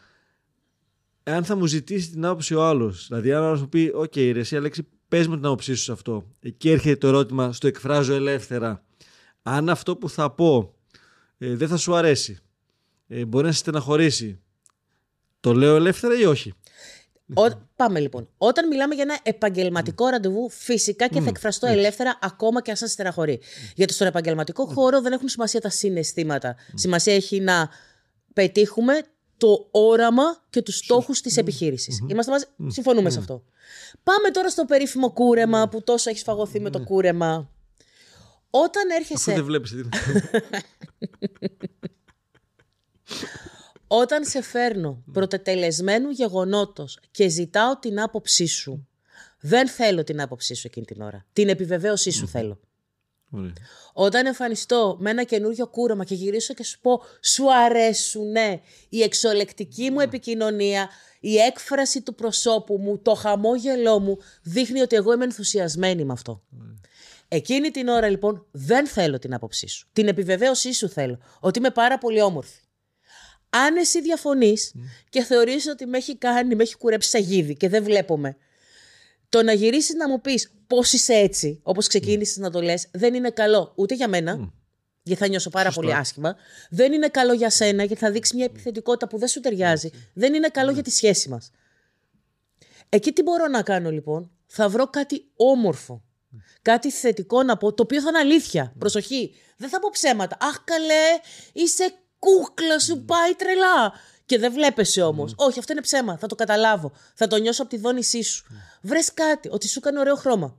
εάν 1.25 1.45
θα 1.45 1.57
μου 1.57 1.67
ζητήσει 1.67 2.11
την 2.11 2.25
άποψη 2.25 2.55
ο 2.55 2.65
άλλος. 2.65 3.07
Δηλαδή, 3.09 3.33
αν 3.33 3.43
ο 3.43 3.47
άλλος 3.47 3.61
μου 3.61 3.69
πει: 3.69 3.91
Ok, 3.95 4.13
okay, 4.15 4.31
ρε, 4.33 4.41
εσύ 4.41 4.57
Αλέξη, 4.57 4.89
πες 5.09 5.27
μου 5.27 5.35
την 5.35 5.45
άποψή 5.45 5.75
σου 5.75 5.83
σε 5.83 5.93
αυτό. 5.93 6.27
Εκεί 6.41 6.71
έρχεται 6.71 6.97
το 6.97 7.07
ερώτημα, 7.07 7.53
στο 7.53 7.67
εκφράζω 7.67 8.15
ελεύθερα. 8.15 8.85
Αν 9.43 9.69
αυτό 9.69 9.97
που 9.97 10.09
θα 10.09 10.31
πω 10.31 10.75
ε, 11.39 11.57
δεν 11.57 11.69
θα 11.69 11.77
σου 11.77 11.95
αρέσει, 11.95 12.39
ε, 13.07 13.25
μπορεί 13.25 13.47
να 13.47 13.53
σε 13.53 13.59
στεναχωρήσει, 13.59 14.41
το 15.45 15.53
λέω 15.53 15.77
ελεύθερα 15.77 16.19
ή 16.19 16.25
όχι; 16.25 16.55
Ο, 17.35 17.43
πάμε 17.77 18.01
λοιπόν. 18.01 18.29
Όταν 18.39 18.69
μιλάμε 18.69 18.95
για 18.95 19.03
ένα 19.03 19.19
επαγγελματικό 19.23 20.09
ραντεβού, 20.09 20.51
φυσικά 20.51 21.09
και 21.09 21.21
θα 21.21 21.29
εκφραστώ 21.29 21.67
ελεύθερα 21.67 22.19
ακόμα 22.23 22.63
και 22.63 22.71
αν 22.71 22.77
σας 22.77 22.91
στεναχωρεί. 22.91 23.41
Γιατί 23.75 23.93
στον 23.93 24.07
επαγγελματικό 24.07 24.67
χώρο 24.67 25.01
δεν 25.01 25.13
έχουν 25.13 25.29
σημασία 25.29 25.61
τα 25.61 25.69
συναισθήματα. 25.69 26.57
Σημασία 26.75 27.15
έχει 27.15 27.41
να 27.41 27.69
πετύχουμε 28.33 29.03
το 29.37 29.69
όραμα 29.71 30.23
και 30.51 30.63
τους 30.63 30.77
στόχους 30.77 31.21
της 31.21 31.37
επιχείρησης. 31.37 32.05
Είμαστε 32.07 32.31
μαζί, 32.33 32.45
συμφωνούμε 32.67 33.11
σε 33.11 33.19
αυτό. 33.19 33.45
Πάμε 34.03 34.31
τώρα 34.31 34.51
στο 34.51 34.65
περίφημο 34.65 35.13
κούρεμα 35.13 35.69
που 35.69 35.83
τόσο 35.83 36.11
έχεις 36.11 36.23
φαγωθεί 36.23 36.61
με 36.61 36.71
το 36.71 36.81
κούρεμα. 36.81 37.51
Όταν 38.51 38.91
έρχεσαι... 38.91 39.31
Αυτό 39.31 39.33
δεν 39.33 39.45
βλέπεις. 39.45 39.75
Όταν 43.97 44.25
σε 44.25 44.43
φέρνω 44.43 45.03
πρωτετελεσμένου 45.13 46.11
γεγονότος 46.11 46.99
και 47.11 47.29
ζητάω 47.29 47.79
την 47.79 48.01
άποψή 48.01 48.47
σου, 48.47 48.89
δεν 49.41 49.69
θέλω 49.69 50.05
την 50.05 50.21
άποψή 50.21 50.55
σου 50.55 50.67
εκείνη 50.67 50.87
την 50.87 51.01
ώρα. 51.03 51.27
Την 51.33 51.49
επιβεβαίωσή 51.49 52.11
σου 52.11 52.27
θέλω. 52.27 52.61
Όταν 53.93 54.27
εμφανιστώ 54.27 54.97
με 55.01 55.11
ένα 55.11 55.23
καινούριο 55.25 55.67
κούραμα 55.67 56.05
και 56.05 56.15
γυρίσω 56.15 56.55
και 56.55 56.65
σου 56.65 56.81
πω 56.81 57.03
σου 57.21 57.55
αρέσουνε 57.55 58.61
η 58.89 59.03
εξολεκτική 59.03 59.91
μου 59.91 60.01
επικοινωνία, 60.01 60.89
η 61.21 61.37
έκφραση 61.37 62.03
του 62.03 62.15
προσώπου 62.15 62.79
μου, 62.79 62.99
το 62.99 63.15
χαμόγελό 63.15 63.99
μου 63.99 64.19
δείχνει 64.43 64.81
ότι 64.81 64.97
εγώ 64.97 65.13
είμαι 65.13 65.25
ενθουσιασμένη 65.25 66.05
με 66.05 66.13
αυτό. 66.13 66.43
Εκείνη 67.29 67.71
την 67.71 67.89
ώρα 67.89 68.09
λοιπόν 68.09 68.47
δεν 68.51 68.87
θέλω 68.87 69.19
την 69.19 69.35
άποψή 69.35 69.69
σου. 69.69 69.89
Την 69.93 70.09
επιβεβαίωσή 70.09 70.73
σου 70.73 70.89
θέλω. 70.89 71.19
Ότι 71.41 71.59
είμαι 71.59 71.71
πάρα 71.71 71.99
πολύ 71.99 72.21
όμορφη. 72.21 72.59
Αν 73.55 73.77
εσύ 73.77 74.01
διαφωνείς 74.01 74.75
και 75.09 75.23
θεωρείς 75.23 75.67
ότι 75.67 75.87
με 75.87 75.97
έχει 75.97 76.17
κάνει, 76.17 76.55
με 76.55 76.63
έχει 76.63 76.77
κουρέψει 76.77 77.09
σαγίδι 77.09 77.57
και 77.57 77.69
δεν 77.69 77.85
βλέπουμε 77.85 78.37
το 79.29 79.43
να 79.43 79.53
γυρίσεις 79.53 79.95
να 79.95 80.09
μου 80.09 80.21
πεις 80.21 80.53
πώς 80.67 80.93
είσαι 80.93 81.13
έτσι, 81.13 81.61
όπως 81.63 81.87
ξεκίνησες 81.87 82.37
να 82.37 82.51
το 82.51 82.61
λες, 82.61 82.89
δεν 82.93 83.15
είναι 83.15 83.31
καλό 83.31 83.73
ούτε 83.75 83.95
για 83.95 84.09
μένα, 84.09 84.53
γιατί 85.03 85.21
θα 85.21 85.29
νιώσω 85.29 85.51
πάρα 85.51 85.71
πολύ 85.71 85.95
άσχημα. 85.95 86.37
Δεν 86.71 86.93
είναι 86.93 87.09
καλό 87.09 87.33
για 87.33 87.51
σένα, 87.51 87.85
γιατί 87.85 88.01
θα 88.01 88.11
δείξεις 88.11 88.35
μια 88.35 88.45
επιθετικότητα 88.45 89.09
που 89.09 89.19
δεν 89.19 89.29
σου 89.29 89.41
ταιριάζει. 89.41 89.91
Δεν 90.15 90.35
είναι 90.35 90.49
καλό 90.49 90.71
για 90.71 90.83
τη 90.83 90.91
σχέση 90.91 91.29
μας. 91.29 91.51
Εκεί 92.89 93.13
τι 93.13 93.23
μπορώ 93.23 93.49
να 93.49 93.63
κάνω 93.63 93.91
λοιπόν, 93.91 94.31
θα 94.47 94.69
βρω 94.69 94.87
κάτι 94.87 95.25
όμορφο. 95.37 96.03
Κάτι 96.63 96.91
θετικό 96.91 97.43
να 97.43 97.57
πω, 97.57 97.73
το 97.75 97.83
οποίο 97.83 98.01
θα 98.01 98.09
είναι 98.09 98.19
αλήθεια. 98.19 98.73
Προσοχή. 98.79 99.35
Δεν 99.57 99.69
θα 99.69 99.79
πω 99.79 99.89
ψέματα. 99.93 100.37
Αχ, 100.41 100.65
καλέ, 100.65 101.21
είσαι 101.53 101.93
κούκλα, 102.25 102.79
σου 102.79 103.05
πάει 103.05 103.35
τρελά. 103.35 103.93
Και 104.27 104.39
δεν 104.39 104.53
βλέπεσαι 104.53 105.03
όμως. 105.03 105.35
Όχι, 105.37 105.59
αυτό 105.59 105.73
είναι 105.73 105.81
ψέμα. 105.81 106.19
Θα 106.19 106.27
το 106.27 106.35
καταλάβω. 106.35 106.93
Θα 107.15 107.27
το 107.27 107.37
νιώσω 107.37 107.63
από 107.63 107.71
τη 107.71 107.77
δόνησή 107.77 108.23
σου. 108.23 108.45
Mm. 108.49 108.55
Βρες 108.83 109.15
κάτι. 109.15 109.49
Ότι 109.53 109.69
σου 109.69 109.79
έκανε 109.79 109.99
ωραίο 109.99 110.15
χρώμα. 110.15 110.59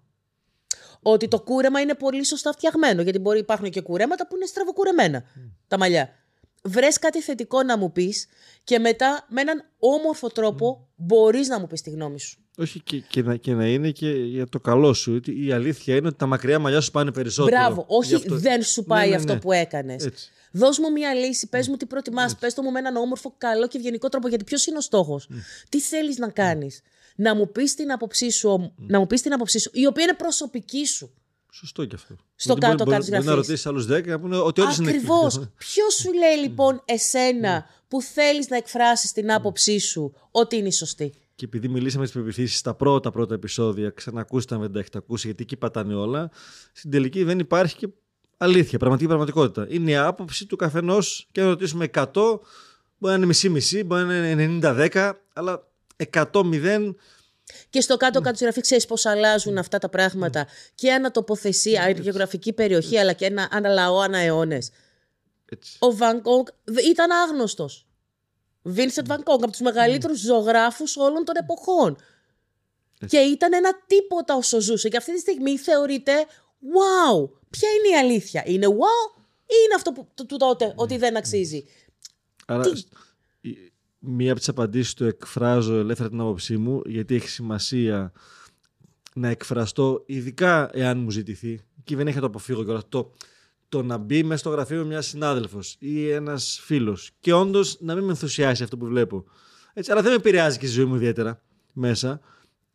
Ότι 1.02 1.28
το 1.28 1.40
κούρεμα 1.40 1.80
είναι 1.80 1.94
πολύ 1.94 2.26
σωστά 2.26 2.52
φτιαγμένο. 2.52 3.02
Γιατί 3.02 3.20
μπορεί 3.20 3.40
υπάρχουν 3.40 3.70
και 3.70 3.82
κουρέματα 3.82 4.28
που 4.28 4.36
είναι 4.36 4.46
στραβοκουρεμένα. 4.46 5.24
Τα 5.68 5.78
μαλλιά. 5.78 6.10
Βρες 6.64 7.00
κάτι 7.00 7.22
θετικό 7.22 7.64
να 7.64 7.78
μου 7.78 7.92
πεις 7.92 8.28
και 8.64 8.80
μετά 8.80 9.26
με 9.30 9.42
έναν 9.42 9.64
όμορφο 9.80 10.28
τρόπο 10.28 10.80
mm. 10.82 10.94
μπορείς 10.96 11.48
να 11.48 11.60
μου 11.60 11.68
πεις 11.68 11.82
τη 11.82 11.90
γνώμη 11.90 12.20
σου. 12.20 12.40
Όχι 12.58 12.80
και, 12.80 13.00
και, 13.00 13.22
να, 13.22 13.36
και 13.36 13.54
να 13.54 13.68
είναι 13.68 13.92
και 13.92 14.10
για 14.10 14.48
το 14.48 14.60
καλό 14.60 14.94
σου. 14.94 15.22
Η 15.26 15.52
αλήθεια 15.52 15.96
είναι 15.96 16.08
ότι 16.08 16.18
τα 16.18 16.26
μακριά 16.26 16.60
μαλλιά 16.60 16.82
σου 16.82 16.92
πάνε 16.92 17.12
περισσότερο. 17.12 17.58
Μπράβο. 17.58 17.86
Όχι, 17.88 18.24
δεν 18.28 18.64
σου 18.64 18.84
πάει 18.84 19.04
ναι, 19.04 19.10
ναι, 19.10 19.16
αυτό 19.16 19.34
ναι. 19.34 19.40
που 19.40 19.52
έκανες. 19.52 20.10
Δώσ' 20.56 20.80
μου 20.80 20.92
μια 20.92 21.14
λύση, 21.14 21.48
πες 21.48 21.68
μου 21.68 21.78
τι 21.78 21.86
προτιμάς, 21.86 22.36
πες 22.36 22.54
το 22.54 22.62
μου 22.62 22.72
με 22.72 22.80
έναν 22.80 22.96
όμορφο, 22.96 23.36
καλό 23.38 23.68
και 23.68 23.78
ευγενικό 23.78 24.10
τρόπο. 24.10 24.28
Γιατί 24.28 24.44
ποιος 24.44 24.66
είναι 24.66 24.78
ο 24.78 24.82
στόχος, 24.82 25.30
τι 25.70 25.80
θέλεις 25.80 26.18
να 26.18 26.30
κάνεις; 26.30 26.82
Να 27.16 27.36
μου 27.36 27.52
πεις 27.52 27.76
την 27.76 27.92
άποψή 27.92 28.30
σου, 28.30 28.74
να 28.76 29.00
μου 29.00 29.08
πεις 29.08 29.22
την 29.22 29.34
άποψή 29.34 29.60
σου, 29.60 29.70
η 29.74 29.86
οποία 29.86 30.04
είναι 30.04 30.14
προσωπική 30.14 30.86
σου. 30.86 31.14
Σωστό 31.52 31.86
και 31.86 31.96
αυτό. 31.96 32.16
Στο 32.36 32.54
κάτω-κάτω 32.54 33.06
γραφή. 33.06 33.26
να 33.26 33.36
ρωτήσεις 33.36 33.66
άλλους 33.66 33.86
10 33.86 34.06
να 34.06 34.20
πούνε 34.20 34.38
ότι 34.38 34.62
όλοι 34.62 34.76
είναι 34.80 34.90
Ακριβώς. 34.90 35.40
Ποιος 35.58 35.94
σου 35.94 36.14
λέει 36.14 36.36
λοιπόν 36.48 36.82
εσένα 36.86 37.66
που 37.88 38.02
θέλεις 38.02 38.50
να 38.50 38.58
εκφράσεις 38.58 39.12
την 39.12 39.32
άποψή 39.32 39.80
σου 39.80 40.14
ότι 40.32 40.56
είναι 40.56 40.68
η 40.68 40.72
σωστή; 40.72 41.14
Και 41.36 41.46
επειδή 41.46 41.68
μιλήσαμε 41.68 42.06
στις 42.06 42.22
πεπιθήσεις 42.22 42.58
στα 42.58 42.74
πρώτα 42.74 43.12
πρώτα 43.12 43.34
επεισόδια, 43.34 43.90
ξανακούσαμε, 43.90 44.62
δεν 44.62 44.72
τα 44.72 44.80
έχετε 44.80 44.98
ακούσει, 44.98 45.28
γιατί 45.28 45.44
εκεί 45.44 45.56
πατάνε 45.58 45.94
όλα. 45.94 46.32
Στην 46.74 46.92
τελική 46.92 47.24
δεν 47.24 47.40
υπάρχει 47.40 47.76
και 47.76 47.88
αλήθεια, 48.38 48.78
πραγματική 48.78 49.08
πραγματικότητα. 49.08 49.68
Είναι 49.70 49.92
η 49.92 49.96
άποψη 49.96 50.46
του 50.46 50.56
καθενός 50.56 51.28
και 51.32 51.42
να 51.42 51.48
ρωτήσουμε 51.48 51.90
100, 51.94 52.04
μπορεί 52.14 52.40
να 53.00 53.14
είναι 53.14 53.26
μισή-μισή, 53.26 53.84
μπορεί 53.84 54.04
να 54.04 54.30
είναι 54.30 54.60
90-10, 54.94 55.12
αλλά 55.34 55.68
100-0. 56.14 56.96
Και 57.70 57.82
στο 57.82 57.98
κάτω-κάτω 57.98 58.38
τη 58.38 58.44
γραφή 58.44 58.62
ξέρεις 58.62 58.86
πώς 58.86 59.06
αλλάζουν 59.06 59.58
αυτά 59.58 59.78
τα 59.78 59.90
πράγματα 59.90 60.48
και 60.76 60.94
ανατοποθεσία, 60.94 61.90
η 61.90 61.96
γεωγραφική 62.00 62.54
περιοχή, 62.54 62.98
αλλά 62.98 63.14
και 63.14 63.26
ένα, 63.26 63.50
ένα 63.54 63.70
λαό 63.70 64.00
ανά 64.00 64.18
αιώνες. 64.18 64.72
Ο 65.80 65.96
Βανκόγκ 65.96 66.48
ήταν 66.90 67.12
άγνωστος. 67.12 67.88
Vincent 68.76 69.08
Van 69.08 69.18
Gogh, 69.18 69.42
από 69.42 69.50
τους 69.50 69.60
μεγαλύτερους 69.60 70.20
ζωγράφους 70.20 70.98
όλων 70.98 71.26
των 71.26 71.36
εποχών. 71.36 71.98
Και 73.08 73.18
ήταν 73.18 73.54
ένα 73.54 73.70
τίποτα 73.88 74.36
όσο 74.36 74.60
ζούσε. 74.60 74.90
Και 74.90 74.98
αυτή 74.98 75.14
τη 75.14 75.20
στιγμή 75.20 75.58
θεωρείται 75.58 76.12
wow. 76.74 77.30
Ποια 77.50 77.70
είναι 77.70 77.96
η 77.96 78.00
αλήθεια, 78.00 78.44
Είναι 78.46 78.68
wow 78.68 79.22
ή 79.46 79.54
είναι 79.66 79.76
αυτό 79.76 79.92
που 79.92 80.08
του 80.16 80.38
τότε 80.38 80.74
ότι 80.76 80.98
δεν 80.98 81.18
αξίζει; 81.18 81.66
Άρα, 82.46 82.64
μία 84.00 84.30
από 84.32 84.40
τις 84.40 84.50
απαντήσεις 84.50 84.94
του 84.94 85.06
εκφράζω 85.06 85.76
ελεύθερα 85.76 86.10
την 86.10 86.20
άποψή 86.20 86.58
μου, 86.58 86.82
γιατί 86.86 87.16
έχει 87.16 87.30
σημασία 87.30 88.12
να 89.14 89.28
εκφραστώ, 89.28 90.04
ειδικά 90.06 90.70
εάν 90.74 91.00
μου 91.00 91.10
ζητηθεί, 91.10 91.60
και 91.84 91.96
δεν 91.96 92.08
έχει 92.08 92.16
να 92.16 92.22
το 92.22 92.28
αποφύγω 92.28 92.64
κιόλας. 92.64 92.84
Το, 92.90 93.14
το 93.70 93.84
να 93.84 93.98
μπει 93.98 94.24
μέσα 94.24 94.40
στο 94.40 94.50
γραφείο 94.50 94.86
μιας 94.86 95.08
συνάδελφος 95.08 95.76
ή 95.80 96.10
ένας 96.10 96.60
φίλος 96.64 97.12
και 97.20 97.34
όντως 97.34 97.78
να 97.80 97.96
μην 97.96 98.04
με 98.04 98.10
ενθουσιάσει 98.10 98.64
αυτό 98.64 98.78
που 98.78 98.86
βλέπω. 98.86 99.26
Έτσι, 99.74 99.92
αλλά 99.92 100.02
δεν 100.02 100.12
με 100.12 100.18
επηρεάζει 100.18 100.58
και 100.58 100.66
η 100.66 100.70
ζωή 100.70 100.86
μου 100.86 100.96
ιδιαίτερα 100.96 101.42
μέσα 101.74 102.22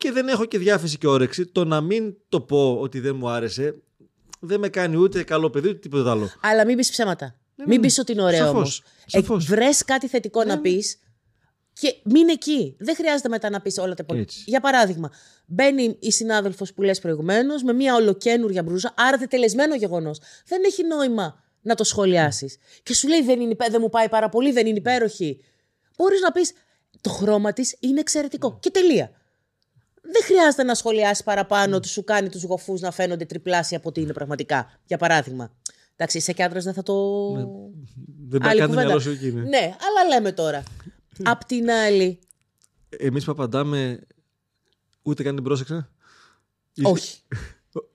και 0.00 0.12
δεν 0.12 0.28
έχω 0.28 0.44
και 0.44 0.58
διάθεση 0.58 0.98
και 0.98 1.06
όρεξη. 1.06 1.46
Το 1.46 1.64
να 1.64 1.80
μην 1.80 2.14
το 2.28 2.40
πω 2.40 2.78
ότι 2.80 3.00
δεν 3.00 3.16
μου 3.16 3.28
άρεσε 3.28 3.74
δεν 4.40 4.60
με 4.60 4.68
κάνει 4.68 4.96
ούτε 4.96 5.22
καλό 5.22 5.50
παιδί 5.50 5.68
ούτε 5.68 5.78
τίποτα 5.78 6.10
άλλο. 6.10 6.30
Αλλά 6.40 6.64
μην 6.64 6.76
πεις 6.76 6.90
ψέματα. 6.90 7.24
Ναι, 7.54 7.64
μην 7.66 7.80
ναι. 7.80 7.86
πεις 7.86 7.98
ότι 7.98 8.12
είναι 8.12 8.22
ωραίο 8.22 8.48
όμως. 8.48 8.82
Ε, 9.10 9.20
Βρες 9.20 9.84
κάτι 9.84 10.08
θετικό 10.08 10.44
να 10.44 10.54
ναι, 10.54 10.60
πεις 10.60 10.98
και 11.72 11.94
μην 12.04 12.28
εκεί. 12.28 12.76
Δεν 12.78 12.94
χρειάζεται 12.94 13.28
μετά 13.28 13.50
να 13.50 13.60
πεις 13.60 13.78
όλα 13.78 13.94
τα 13.94 14.02
υπόλοιπα. 14.02 14.32
Για 14.44 14.60
παράδειγμα, 14.60 15.10
μπαίνει 15.46 15.96
η 15.98 16.12
συνάδελφος 16.12 16.72
που 16.72 16.82
λες 16.82 16.98
προηγουμένως 16.98 17.62
με 17.62 17.72
μια 17.72 17.94
ολοκένουργια 17.94 18.62
μπρούζα, 18.62 18.94
άρα 18.96 19.16
τελεσμένο 19.18 19.74
γεγονός. 19.74 20.20
Δεν 20.46 20.62
έχει 20.64 20.86
νόημα 20.86 21.44
να 21.60 21.74
το 21.74 21.84
σχολιάσεις. 21.84 22.56
Και 22.82 22.94
σου 22.94 23.08
λέει 23.08 23.22
δεν, 23.22 23.40
είναι, 23.40 23.56
δεν 23.70 23.80
μου 23.80 23.88
πάει 23.88 24.08
πάρα 24.08 24.28
πολύ, 24.28 24.52
δεν 24.52 24.66
είναι 24.66 24.78
υπέροχη. 24.78 25.44
Μπορείς 25.96 26.20
να 26.20 26.32
πεις 26.32 26.52
το 27.00 27.10
χρώμα 27.10 27.52
της 27.52 27.76
είναι 27.80 28.00
εξαιρετικό. 28.00 28.58
Και 28.60 28.70
τελεία. 28.70 29.10
Δεν 30.20 30.28
χρειάζεται 30.28 30.62
να 30.62 30.74
σχολιάσει 30.74 31.24
παραπάνω 31.24 31.76
ότι 31.76 31.88
σου 31.88 32.04
κάνει 32.04 32.28
τους 32.28 32.42
γοφούς 32.42 32.80
να 32.80 32.90
φαίνονται 32.90 33.24
τριπλάσια 33.24 33.76
από 33.78 33.88
ότι 33.88 34.00
είναι 34.00 34.12
πραγματικά. 34.12 34.80
Για 34.84 34.98
παράδειγμα. 34.98 35.52
Εντάξει, 35.96 36.18
είσαι 36.18 36.32
και 36.32 36.42
άντρας, 36.42 36.64
δεν 36.64 36.74
θα 36.74 36.82
το. 36.82 36.94
Ναι. 37.32 37.44
Δεν 38.28 38.40
πάει 38.40 38.58
κάνει 38.58 39.00
σου 39.00 39.10
εκεί. 39.10 39.32
Ναι, 39.32 39.76
αλλά 39.86 40.08
λέμε 40.08 40.32
τώρα. 40.32 40.62
Απ' 41.22 41.44
την 41.44 41.70
άλλη. 41.70 42.18
Εμείς 42.88 43.24
που 43.24 43.32
απαντάμε, 43.32 44.00
ούτε 45.02 45.22
καν 45.22 45.34
την 45.34 45.44
πρόσεξα. 45.44 45.90
Όχι. 46.82 47.18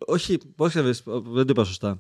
Όχι, 0.06 0.38
πώς 0.56 0.74
δεν 0.74 1.46
το 1.46 1.46
είπα 1.48 1.64
σωστά. 1.64 1.98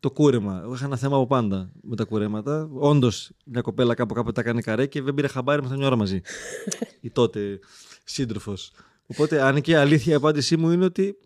Το 0.00 0.10
κούρεμα. 0.10 0.68
Είχα 0.74 0.84
ένα 0.84 0.96
θέμα 0.96 1.16
από 1.16 1.26
πάντα 1.26 1.70
με 1.82 1.96
τα 1.96 2.04
κουρέματα. 2.04 2.68
Όντως, 2.72 3.30
μια 3.44 3.60
κοπέλα 3.60 3.94
κάπου 3.94 4.14
κάπου 4.14 4.32
τα 4.32 4.42
κάνει 4.42 4.62
καρέ 4.62 4.86
και 4.86 5.02
δεν 5.02 5.14
πήρε 5.14 5.28
χαμπάρι 5.28 5.62
με 5.62 5.76
μια 5.76 5.86
ώρα 5.86 5.96
μαζί. 5.96 6.20
η 7.00 7.10
τότε 7.10 7.58
σύντροφος. 8.04 8.72
Οπότε, 9.10 9.42
αν 9.42 9.60
και 9.60 9.76
αλήθεια 9.76 10.12
η 10.12 10.16
απάντησή 10.16 10.56
μου 10.56 10.70
είναι 10.70 10.84
ότι 10.84 11.16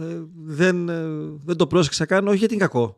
ε, 0.00 0.20
δεν, 0.44 0.88
ε, 0.88 1.02
δεν 1.44 1.56
το 1.56 1.66
πρόσεξα 1.66 2.06
καν, 2.06 2.28
όχι 2.28 2.36
γιατί 2.36 2.54
είναι 2.54 2.62
κακό. 2.62 2.96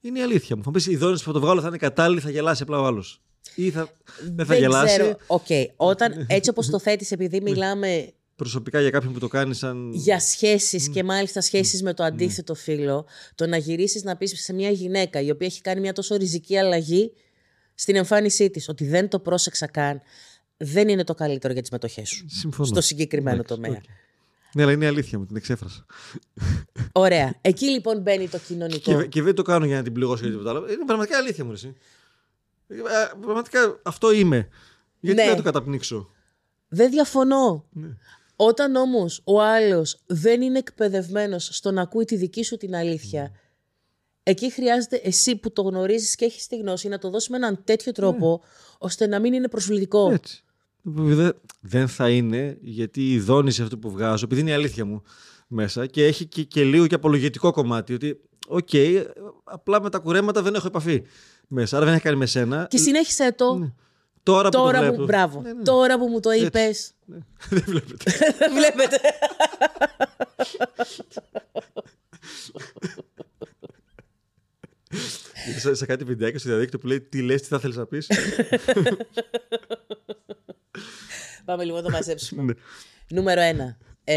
Είναι 0.00 0.18
η 0.18 0.22
αλήθεια 0.22 0.56
μου. 0.56 0.62
Θα 0.62 0.70
πεις: 0.70 0.86
Οι 0.86 0.96
δόνε 0.96 1.16
που 1.16 1.22
θα 1.22 1.32
το 1.32 1.40
βγάλω 1.40 1.60
θα 1.60 1.68
είναι 1.68 1.76
κατάλληλοι, 1.76 2.20
θα 2.20 2.30
γελάσει 2.30 2.62
απλά 2.62 2.80
ο 2.80 2.84
άλλος. 2.84 3.22
Ή 3.54 3.70
θα, 3.70 3.88
δεν 4.34 4.46
θα 4.46 4.54
γελάσει. 4.54 4.98
Ξέρω. 4.98 5.16
Okay. 5.26 5.66
Όταν, 5.76 6.12
έτσι 6.28 6.50
όπως 6.50 6.70
το 6.70 6.78
θέτεις, 6.78 7.12
επειδή 7.12 7.40
ναι. 7.40 7.50
μιλάμε. 7.50 8.12
Προσωπικά 8.36 8.80
για 8.80 8.90
κάποιον 8.90 9.12
που 9.12 9.18
το 9.18 9.28
κάνει 9.28 9.54
σαν. 9.54 9.92
Για 9.92 10.20
σχέσεις 10.20 10.88
και 10.88 11.04
μάλιστα 11.04 11.40
σχέσεις 11.40 11.82
με 11.82 11.94
το 11.94 12.04
αντίθετο 12.04 12.54
φίλο, 12.54 13.06
το 13.34 13.46
να 13.46 13.56
γυρίσεις 13.56 14.02
να 14.02 14.16
πεις 14.16 14.42
σε 14.42 14.52
μια 14.52 14.70
γυναίκα 14.70 15.20
η 15.20 15.30
οποία 15.30 15.46
έχει 15.46 15.60
κάνει 15.60 15.80
μια 15.80 15.92
τόσο 15.92 16.16
ριζική 16.16 16.58
αλλαγή 16.58 17.12
στην 17.74 17.96
εμφάνισή 17.96 18.50
της, 18.50 18.68
ότι 18.68 18.84
δεν 18.84 19.08
το 19.08 19.18
πρόσεξα 19.18 19.66
καν, 19.66 20.00
δεν 20.58 20.88
είναι 20.88 21.04
το 21.04 21.14
καλύτερο 21.14 21.52
για 21.52 21.62
τις 21.62 21.70
μετοχές 21.70 22.08
σου. 22.08 22.24
Συμφωνώ. 22.28 22.68
Στο 22.68 22.80
συγκεκριμένο 22.80 23.42
τομέα. 23.42 23.80
Ναι, 24.54 24.62
αλλά 24.62 24.72
είναι 24.72 24.84
η 24.84 24.88
αλήθεια 24.88 25.18
μου, 25.18 25.26
την 25.26 25.36
εξέφρασα. 25.36 25.86
Ωραία. 26.92 27.34
Εκεί 27.40 27.66
λοιπόν 27.66 28.00
μπαίνει 28.00 28.28
το 28.28 28.38
κοινωνικό. 28.38 29.00
Και, 29.00 29.06
και 29.06 29.22
δεν 29.22 29.34
το 29.34 29.42
κάνω 29.42 29.66
για 29.66 29.76
να 29.76 29.82
την 29.82 29.92
πληγώσω 29.92 30.26
ή 30.26 30.30
τίποτα 30.30 30.50
άλλο. 30.50 30.72
Είναι 30.72 30.84
πραγματικά 30.86 31.16
αλήθεια 31.16 31.44
μου, 31.44 31.52
εσύ. 31.52 31.74
Ε, 32.68 32.76
πραγματικά 33.20 33.80
αυτό 33.82 34.12
είμαι. 34.12 34.48
Γιατί 35.00 35.22
ναι. 35.22 35.28
να 35.28 35.36
το 35.36 35.42
καταπνίξω; 35.42 36.10
Δεν 36.68 36.90
διαφωνώ. 36.90 37.66
Ναι. 37.72 37.88
Όταν 38.36 38.76
όμως 38.76 39.20
ο 39.24 39.42
άλλος 39.42 40.02
δεν 40.06 40.42
είναι 40.42 40.58
εκπαιδευμένος 40.58 41.48
στο 41.52 41.70
να 41.70 41.82
ακούει 41.82 42.04
τη 42.04 42.16
δική 42.16 42.44
σου 42.44 42.56
την 42.56 42.74
αλήθεια, 42.74 43.32
εκεί 44.22 44.52
χρειάζεται 44.52 44.96
εσύ 44.96 45.36
που 45.36 45.52
το 45.52 45.62
γνωρίζεις 45.62 46.14
και 46.14 46.24
έχεις 46.24 46.46
τη 46.46 46.56
γνώση 46.56 46.88
να 46.88 46.98
το 46.98 47.10
δώσεις 47.10 47.28
με 47.28 47.36
έναν 47.36 47.64
τέτοιο 47.64 47.92
τρόπο, 47.92 48.40
ναι. 48.42 48.50
ώστε 48.78 49.06
να 49.06 49.20
μην 49.20 49.32
είναι 49.32 49.48
προσβλητικό. 49.48 50.10
Έτσι. 50.10 50.42
Δεν 51.60 51.88
θα 51.88 52.08
είναι, 52.08 52.58
γιατί 52.60 53.12
η 53.12 53.20
δόνηση 53.20 53.62
αυτό 53.62 53.78
που 53.78 53.90
βγάζω, 53.90 54.24
επειδή 54.24 54.40
είναι 54.40 54.50
η 54.50 54.54
αλήθεια 54.54 54.84
μου 54.84 55.02
μέσα 55.48 55.86
και 55.86 56.04
έχει 56.04 56.26
και, 56.26 56.42
και 56.42 56.64
λίγο 56.64 56.86
και 56.86 56.94
απολογητικό 56.94 57.50
κομμάτι, 57.50 57.94
ότι 57.94 58.20
ok, 58.48 58.68
okay, 58.72 59.04
απλά 59.44 59.82
με 59.82 59.90
τα 59.90 59.98
κουρέματα 59.98 60.42
δεν 60.42 60.54
έχω 60.54 60.66
επαφή 60.66 61.02
μέσα, 61.48 61.76
άρα 61.76 61.84
δεν 61.84 61.94
έχει 61.94 62.02
κάνει 62.02 62.16
με 62.16 62.26
σένα. 62.26 62.66
Και 62.70 62.78
συνέχισε 62.78 63.32
το. 63.36 63.54
Ναι. 63.54 63.72
Τώρα, 64.22 64.48
που, 64.48 64.56
Τώρα 64.56 64.90
το 64.90 64.96
που, 64.96 65.04
μπράβο. 65.04 65.40
Ναι, 65.40 65.52
ναι. 65.52 65.62
Τώρα 65.62 65.98
που 65.98 66.06
μου 66.06 66.20
το 66.20 66.30
είπες. 66.30 66.92
Ναι. 67.04 67.18
δεν 67.50 67.64
βλέπετε. 67.66 68.12
δεν 68.38 68.52
βλέπετε. 68.58 68.98
σε, 75.58 75.74
σε 75.74 75.86
κάτι 75.86 76.04
βιντεάκι 76.04 76.38
στο 76.38 76.48
διαδίκτυο 76.48 76.78
που 76.78 76.86
λέει 76.86 77.00
τι 77.00 77.22
λες, 77.22 77.42
τι 77.42 77.48
θα 77.48 77.58
θέλεις 77.58 77.76
να 77.76 77.86
πεις; 77.86 78.06
Πάμε 81.48 81.64
λοιπόν 81.64 81.82
να 81.82 81.88
το 81.88 81.94
μαζέψουμε. 81.96 82.42
Ναι. 82.46 82.52
Νούμερο 83.10 83.40
ένα. 83.40 83.76
Ε, 84.04 84.16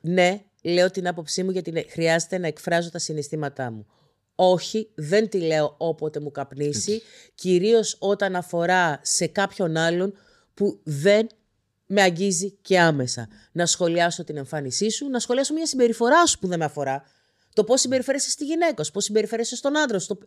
ναι, 0.00 0.42
λέω 0.62 0.90
την 0.90 1.08
άποψή 1.08 1.42
μου 1.42 1.50
γιατί 1.50 1.86
χρειάζεται 1.88 2.38
να 2.38 2.46
εκφράζω 2.46 2.90
τα 2.90 2.98
συναισθήματά 2.98 3.70
μου. 3.70 3.86
Όχι, 4.34 4.90
δεν 4.94 5.28
τη 5.28 5.40
λέω 5.40 5.74
όποτε 5.78 6.20
μου 6.20 6.30
καπνίσει, 6.30 7.02
κυρίως 7.34 7.96
όταν 7.98 8.36
αφορά 8.36 9.00
σε 9.02 9.26
κάποιον 9.26 9.76
άλλον 9.76 10.14
που 10.54 10.80
δεν 10.84 11.26
με 11.86 12.02
αγγίζει 12.02 12.50
και 12.50 12.80
άμεσα. 12.80 13.28
Να 13.52 13.66
σχολιάσω 13.66 14.24
την 14.24 14.36
εμφάνισή 14.36 14.90
σου, 14.90 15.08
να 15.08 15.18
σχολιάσω 15.18 15.54
μια 15.54 15.66
συμπεριφορά 15.66 16.26
σου 16.26 16.38
που 16.38 16.46
δεν 16.46 16.58
με 16.58 16.64
αφορά. 16.64 17.02
Το 17.52 17.64
πώς 17.64 17.80
συμπεριφέρεσαι 17.80 18.30
στη 18.30 18.44
γυναίκα 18.44 18.82
σου, 18.82 18.92
πώς 18.92 19.04
συμπεριφέρεσαι 19.04 19.56
στον 19.56 19.78
άντρα 19.78 19.98
σου. 19.98 20.18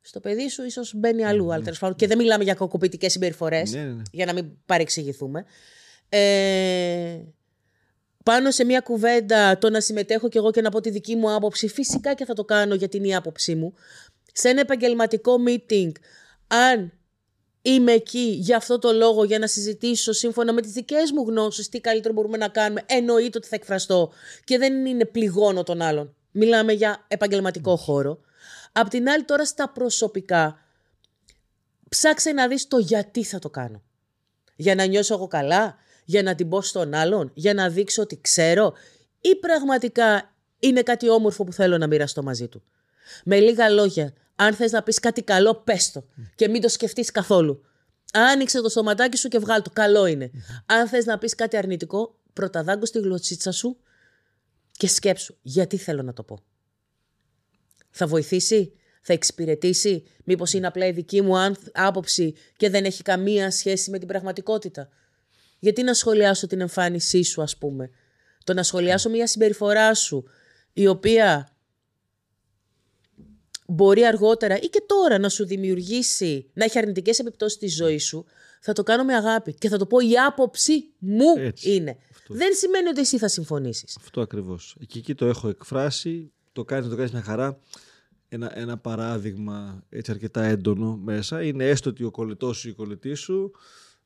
Στο 0.00 0.20
παιδί 0.20 0.48
σου 0.48 0.62
ίσως 0.62 0.92
μπαίνει 0.96 1.24
αλλού, 1.24 1.48
mm. 1.48 1.52
αλλά 1.52 1.94
Και 1.96 2.06
δεν 2.06 2.18
μιλάμε 2.18 2.44
για 2.44 2.54
κακοποιητικέ 2.54 3.08
συμπεριφορές, 3.08 3.72
ναι, 3.72 3.80
ναι, 3.80 3.92
ναι. 3.92 4.02
για 4.12 4.26
να 4.26 4.32
μην 4.32 4.46
παρεξηγηθούμε. 4.66 5.44
Ε, 6.08 7.20
πάνω 8.24 8.50
σε 8.50 8.64
μια 8.64 8.80
κουβέντα 8.80 9.58
το 9.58 9.70
να 9.70 9.80
συμμετέχω 9.80 10.28
κι 10.28 10.36
εγώ 10.36 10.50
και 10.50 10.60
να 10.60 10.70
πω 10.70 10.80
τη 10.80 10.90
δική 10.90 11.16
μου 11.16 11.34
άποψη, 11.34 11.68
φυσικά 11.68 12.14
και 12.14 12.24
θα 12.24 12.34
το 12.34 12.44
κάνω 12.44 12.74
γιατί 12.74 12.96
είναι 12.96 13.06
η 13.06 13.14
άποψή 13.14 13.54
μου. 13.54 13.74
Σε 14.32 14.48
ένα 14.48 14.60
επαγγελματικό 14.60 15.34
meeting, 15.48 15.90
αν 16.46 16.92
είμαι 17.62 17.92
εκεί 17.92 18.36
για 18.40 18.56
αυτό 18.56 18.78
το 18.78 18.92
λόγο, 18.92 19.24
για 19.24 19.38
να 19.38 19.46
συζητήσω 19.46 20.12
σύμφωνα 20.12 20.52
με 20.52 20.60
τις 20.60 20.72
δικές 20.72 21.10
μου 21.10 21.24
γνώσεις 21.28 21.68
τι 21.68 21.80
καλύτερο 21.80 22.14
μπορούμε 22.14 22.36
να 22.36 22.48
κάνουμε, 22.48 22.82
εννοείται 22.86 23.38
ότι 23.38 23.48
θα 23.48 23.54
εκφραστώ 23.54 24.12
και 24.44 24.58
δεν 24.58 24.86
είναι 24.86 25.04
πληγώνω 25.04 25.62
τον 25.62 25.82
άλλον. 25.82 26.14
Μιλάμε 26.30 26.72
για 26.72 27.04
επαγγελματικό 27.08 27.76
χώρο. 27.76 28.20
Απ' 28.72 28.88
την 28.88 29.08
άλλη 29.08 29.24
τώρα 29.24 29.44
στα 29.44 29.68
προσωπικά, 29.68 30.58
ψάξε 31.88 32.32
να 32.32 32.48
δεις 32.48 32.68
το 32.68 32.78
γιατί 32.78 33.24
θα 33.24 33.38
το 33.38 33.50
κάνω. 33.50 33.82
Για 34.56 34.74
να 34.74 34.84
νιώσω 34.84 35.14
εγώ 35.14 35.26
καλά, 35.26 35.76
για 36.04 36.22
να 36.22 36.34
την 36.34 36.48
πω 36.48 36.62
στον 36.62 36.94
άλλον, 36.94 37.30
για 37.34 37.54
να 37.54 37.68
δείξω 37.68 38.02
ότι 38.02 38.20
ξέρω 38.20 38.74
ή 39.20 39.36
πραγματικά 39.36 40.34
είναι 40.58 40.82
κάτι 40.82 41.08
όμορφο 41.08 41.44
που 41.44 41.52
θέλω 41.52 41.78
να 41.78 41.86
μοιραστώ 41.86 42.22
μαζί 42.22 42.48
του. 42.48 42.62
Με 43.24 43.40
λίγα 43.40 43.68
λόγια, 43.68 44.12
αν 44.36 44.54
θες 44.54 44.72
να 44.72 44.82
πεις 44.82 44.98
κάτι 44.98 45.22
καλό, 45.22 45.54
πες 45.54 45.92
το 45.92 46.04
και 46.34 46.48
μην 46.48 46.60
το 46.60 46.68
σκεφτείς 46.68 47.10
καθόλου. 47.10 47.64
Άνοιξε 48.12 48.60
το 48.60 48.68
στοματάκι 48.68 49.16
σου 49.16 49.28
και 49.28 49.38
βγάλ 49.38 49.62
το, 49.62 49.70
καλό 49.72 50.06
είναι. 50.06 50.30
Αν 50.66 50.88
θες 50.88 51.04
να 51.04 51.18
πεις 51.18 51.34
κάτι 51.34 51.56
αρνητικό, 51.56 52.18
πρωταδάγκω 52.32 52.86
στη 52.86 52.98
γλωτσίτσα 52.98 53.52
σου 53.52 53.76
και 54.72 54.88
σκέψου 54.88 55.36
γιατί 55.42 55.76
θέλω 55.76 56.02
να 56.02 56.12
το 56.12 56.22
πω. 56.22 56.38
Θα 57.90 58.06
βοηθήσει, 58.06 58.72
θα 59.02 59.12
εξυπηρετήσει, 59.12 60.04
μήπως 60.24 60.52
είναι 60.52 60.66
απλά 60.66 60.86
η 60.86 60.92
δική 60.92 61.22
μου 61.22 61.34
άποψη 61.72 62.34
και 62.56 62.70
δεν 62.70 62.84
έχει 62.84 63.02
καμία 63.02 63.50
σχέση 63.50 63.90
με 63.90 63.98
την 63.98 64.08
πραγματικότητα. 64.08 64.88
Γιατί 65.58 65.82
να 65.82 65.94
σχολιάσω 65.94 66.46
την 66.46 66.60
εμφάνισή 66.60 67.22
σου, 67.22 67.42
ας 67.42 67.56
πούμε; 67.56 67.90
Το 68.44 68.54
να 68.54 68.62
σχολιάσω 68.62 69.08
μια 69.08 69.26
συμπεριφορά 69.26 69.94
σου, 69.94 70.24
η 70.72 70.86
οποία 70.86 71.48
μπορεί 73.66 74.04
αργότερα 74.04 74.56
ή 74.56 74.66
και 74.66 74.82
τώρα 74.86 75.18
να 75.18 75.28
σου 75.28 75.46
δημιουργήσει, 75.46 76.50
να 76.54 76.64
έχει 76.64 76.78
αρνητικές 76.78 77.18
επιπτώσεις 77.18 77.56
στη 77.56 77.68
ζωή 77.68 77.98
σου, 77.98 78.26
θα 78.60 78.72
το 78.72 78.82
κάνω 78.82 79.04
με 79.04 79.14
αγάπη 79.14 79.54
και 79.54 79.68
θα 79.68 79.78
το 79.78 79.86
πω 79.86 79.98
η 79.98 80.18
άποψη 80.26 80.92
μου 80.98 81.26
είναι. 81.62 81.96
Δεν 82.28 82.54
σημαίνει 82.54 82.88
ότι 82.88 83.00
εσύ 83.00 83.18
θα 83.18 83.28
συμφωνήσεις. 83.28 83.96
Αυτό 83.96 84.20
ακριβώς. 84.20 84.76
Εκεί, 84.80 84.98
εκεί 84.98 85.14
το 85.14 85.26
έχω 85.26 85.48
εκφράσει, 85.48 86.32
το 86.52 86.64
κάνεις, 86.64 86.88
το 86.88 86.96
κάνεις 86.96 87.12
μια 87.12 87.22
χαρά. 87.22 87.58
ένα, 88.28 88.58
ένα 88.58 88.78
παράδειγμα 88.78 89.82
έτσι 89.88 90.10
αρκετά 90.10 90.42
έντονο 90.42 90.96
μέσα 90.96 91.42
είναι 91.42 91.68
έστω 91.68 91.90
ότι 91.90 92.04
ο 92.04 92.10
κολλητός 92.10 92.58
σου 92.58 92.68
ή 92.68 92.70
η 92.70 92.76
κολλητή 92.76 93.14
σου 93.14 93.50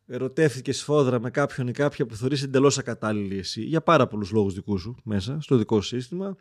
ερωτεύτηκε 0.07 0.73
σφόδρα 0.73 1.21
με 1.21 1.31
κάποιον 1.31 1.69
ή 1.69 1.73
κάποια 1.73 2.07
που 2.07 2.17
θεωρείς 2.17 2.43
εντελώς 2.43 2.79
ακατάλληλη 2.79 3.39
εσύ 3.39 3.63
για 3.63 3.81
πάρα 3.81 4.07
πολλούς 4.07 4.31
λόγους 4.31 4.55
δικούς 4.55 4.81
σου 4.81 4.97
μέσα 5.05 5.41
στο 5.41 5.57
δικό 5.57 5.81
σου 5.81 5.89
σύστημα 5.89 6.37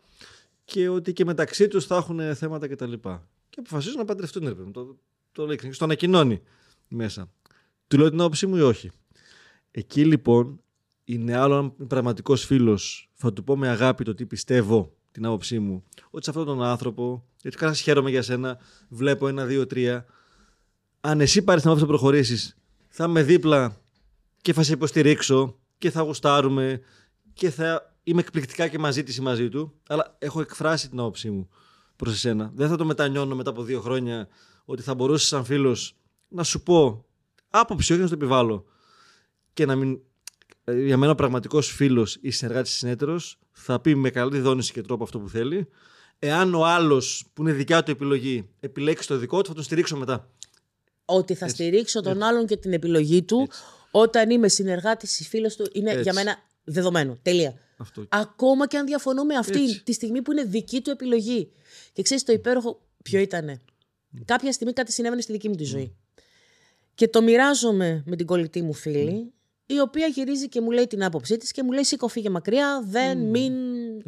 και 0.64 0.88
ότι 0.88 1.12
και 1.12 1.24
μεταξύ 1.24 1.68
τους 1.68 1.86
θα 1.86 1.96
έχουν 1.96 2.34
θέματα 2.34 2.68
κτλ. 2.68 2.92
Και, 2.92 3.18
και 3.48 3.56
αποφασίζουν 3.60 3.98
να 3.98 4.04
παντρευτούν. 4.04 4.44
Ρε, 4.44 4.70
το, 4.70 4.98
το 5.32 5.46
λέει, 5.46 5.58
στο 5.70 5.84
ανακοινώνει 5.84 6.42
μέσα. 6.88 7.30
Του 7.86 7.98
λέω 7.98 8.10
την 8.10 8.20
άποψή 8.20 8.46
μου 8.46 8.56
ή 8.56 8.60
όχι. 8.60 8.90
Εκεί 9.70 10.04
λοιπόν 10.04 10.60
είναι 11.04 11.36
άλλο 11.36 11.56
αν 11.56 11.86
πραγματικός 11.86 12.44
φίλος 12.44 13.10
θα 13.14 13.32
του 13.32 13.44
πω 13.44 13.56
με 13.56 13.68
αγάπη 13.68 14.04
το 14.04 14.14
τι 14.14 14.26
πιστεύω 14.26 14.96
την 15.14 15.26
άποψή 15.26 15.58
μου, 15.58 15.84
ότι 16.10 16.24
σε 16.24 16.30
αυτόν 16.30 16.46
τον 16.46 16.62
άνθρωπο, 16.62 17.24
γιατί 17.42 17.56
καλά 17.56 17.74
χαίρομαι 17.74 18.10
για 18.10 18.22
σένα, 18.22 18.58
βλέπω 18.88 19.28
ένα, 19.28 19.44
δύο, 19.44 19.66
τρία. 19.66 20.06
Αν 21.00 21.20
εσύ 21.20 21.42
πάρεις 21.42 21.62
την 21.62 21.70
άποψη 21.70 21.86
να 21.88 21.96
προχωρήσεις, 21.96 22.56
θα 22.88 23.04
είμαι 23.04 23.22
δίπλα 23.22 23.76
και 24.42 24.52
θα 24.52 24.62
σε 24.62 24.72
υποστηρίξω 24.72 25.58
και 25.78 25.90
θα 25.90 26.00
γουστάρουμε 26.00 26.80
και 27.32 27.50
θα 27.50 27.94
είμαι 28.02 28.20
εκπληκτικά 28.20 28.68
και 28.68 28.78
μαζί 28.78 29.02
της 29.02 29.16
ή 29.16 29.20
μαζί 29.20 29.48
του. 29.48 29.72
Αλλά 29.86 30.16
έχω 30.18 30.40
εκφράσει 30.40 30.88
την 30.88 30.98
άποψή 30.98 31.30
μου 31.30 31.48
προς 31.96 32.12
εσένα. 32.12 32.50
Δεν 32.54 32.68
θα 32.68 32.76
το 32.76 32.84
μετανιώνω 32.84 33.34
μετά 33.34 33.50
από 33.50 33.62
δύο 33.62 33.80
χρόνια 33.80 34.28
ότι 34.64 34.82
θα 34.82 34.94
μπορούσες 34.94 35.28
σαν 35.28 35.44
φίλος 35.44 35.96
να 36.28 36.42
σου 36.42 36.62
πω 36.62 37.04
άποψη, 37.50 37.92
όχι 37.92 38.02
να 38.02 38.08
το 38.08 38.14
επιβάλλω. 38.14 38.64
Και 39.52 39.66
να 39.66 39.76
μην. 39.76 40.00
Ε, 40.64 40.84
για 40.84 40.96
μένα 40.96 41.12
ο 41.12 41.14
πραγματικός 41.14 41.72
φίλος 41.72 42.18
ή 42.20 42.30
συνεργάτης 42.30 42.72
συνέτερος 42.72 43.38
θα 43.52 43.80
πει 43.80 43.94
με 43.94 44.10
καλή 44.10 44.38
δόνηση 44.38 44.72
και 44.72 44.80
τρόπο 44.80 45.02
αυτό 45.02 45.18
που 45.18 45.28
θέλει. 45.28 45.68
Εάν 46.18 46.54
ο 46.54 46.64
άλλος 46.64 47.26
που 47.32 47.42
είναι 47.42 47.52
δικιά 47.52 47.82
του 47.82 47.90
επιλογή 47.90 48.48
επιλέξει 48.60 49.08
το 49.08 49.16
δικό 49.16 49.40
του, 49.40 49.48
θα 49.48 49.54
τον 49.54 49.62
στηρίξω 49.62 49.96
μετά. 49.96 50.28
Ότι 51.04 51.34
θα 51.34 51.48
στηρίξω 51.48 52.00
τον 52.00 52.22
άλλον 52.22 52.46
και 52.46 52.56
την 52.56 52.72
επιλογή 52.72 53.22
του 53.22 53.48
όταν 53.90 54.30
είμαι 54.30 54.48
συνεργάτης 54.48 55.20
ή 55.20 55.24
φίλος 55.24 55.56
του 55.56 55.70
είναι 55.72 56.00
για 56.00 56.12
μένα 56.12 56.36
δεδομένο. 56.64 57.18
Τελεία. 57.22 57.54
Αυτό. 57.76 58.04
Ακόμα 58.08 58.66
και 58.66 58.76
αν 58.76 58.86
διαφωνώ 58.86 59.24
με 59.24 59.34
αυτή 59.34 59.80
τη 59.80 59.92
στιγμή 59.92 60.22
που 60.22 60.32
είναι 60.32 60.44
δική 60.44 60.80
του 60.80 60.90
επιλογή. 60.90 61.50
Και 61.92 62.02
ξέρεις 62.02 62.24
το 62.24 62.32
υπέροχο 62.32 62.80
ποιο 63.02 63.18
ήταν. 63.18 63.60
Κάποια 64.24 64.52
στιγμή 64.52 64.72
κάτι 64.72 64.92
συνέβαινε 64.92 65.20
στη 65.20 65.32
δική 65.32 65.48
μου 65.48 65.54
τη 65.54 65.64
ζωή. 65.64 65.96
Και 66.94 67.08
το 67.08 67.22
μοιράζομαι 67.22 68.02
με 68.06 68.16
την 68.16 68.26
κολλητή 68.26 68.62
μου 68.62 68.72
φίλη, 68.72 69.32
η 69.66 69.80
οποία 69.80 70.06
γυρίζει 70.06 70.48
και 70.48 70.60
μου 70.60 70.70
λέει 70.70 70.86
την 70.86 71.04
άποψή 71.04 71.36
της 71.36 71.50
και 71.50 71.62
μου 71.62 71.72
λέει: 71.72 71.84
Σήκω, 71.84 72.08
φύγε 72.08 72.30
μακριά, 72.30 72.84
δεν, 72.86 73.18
μην. 73.18 73.52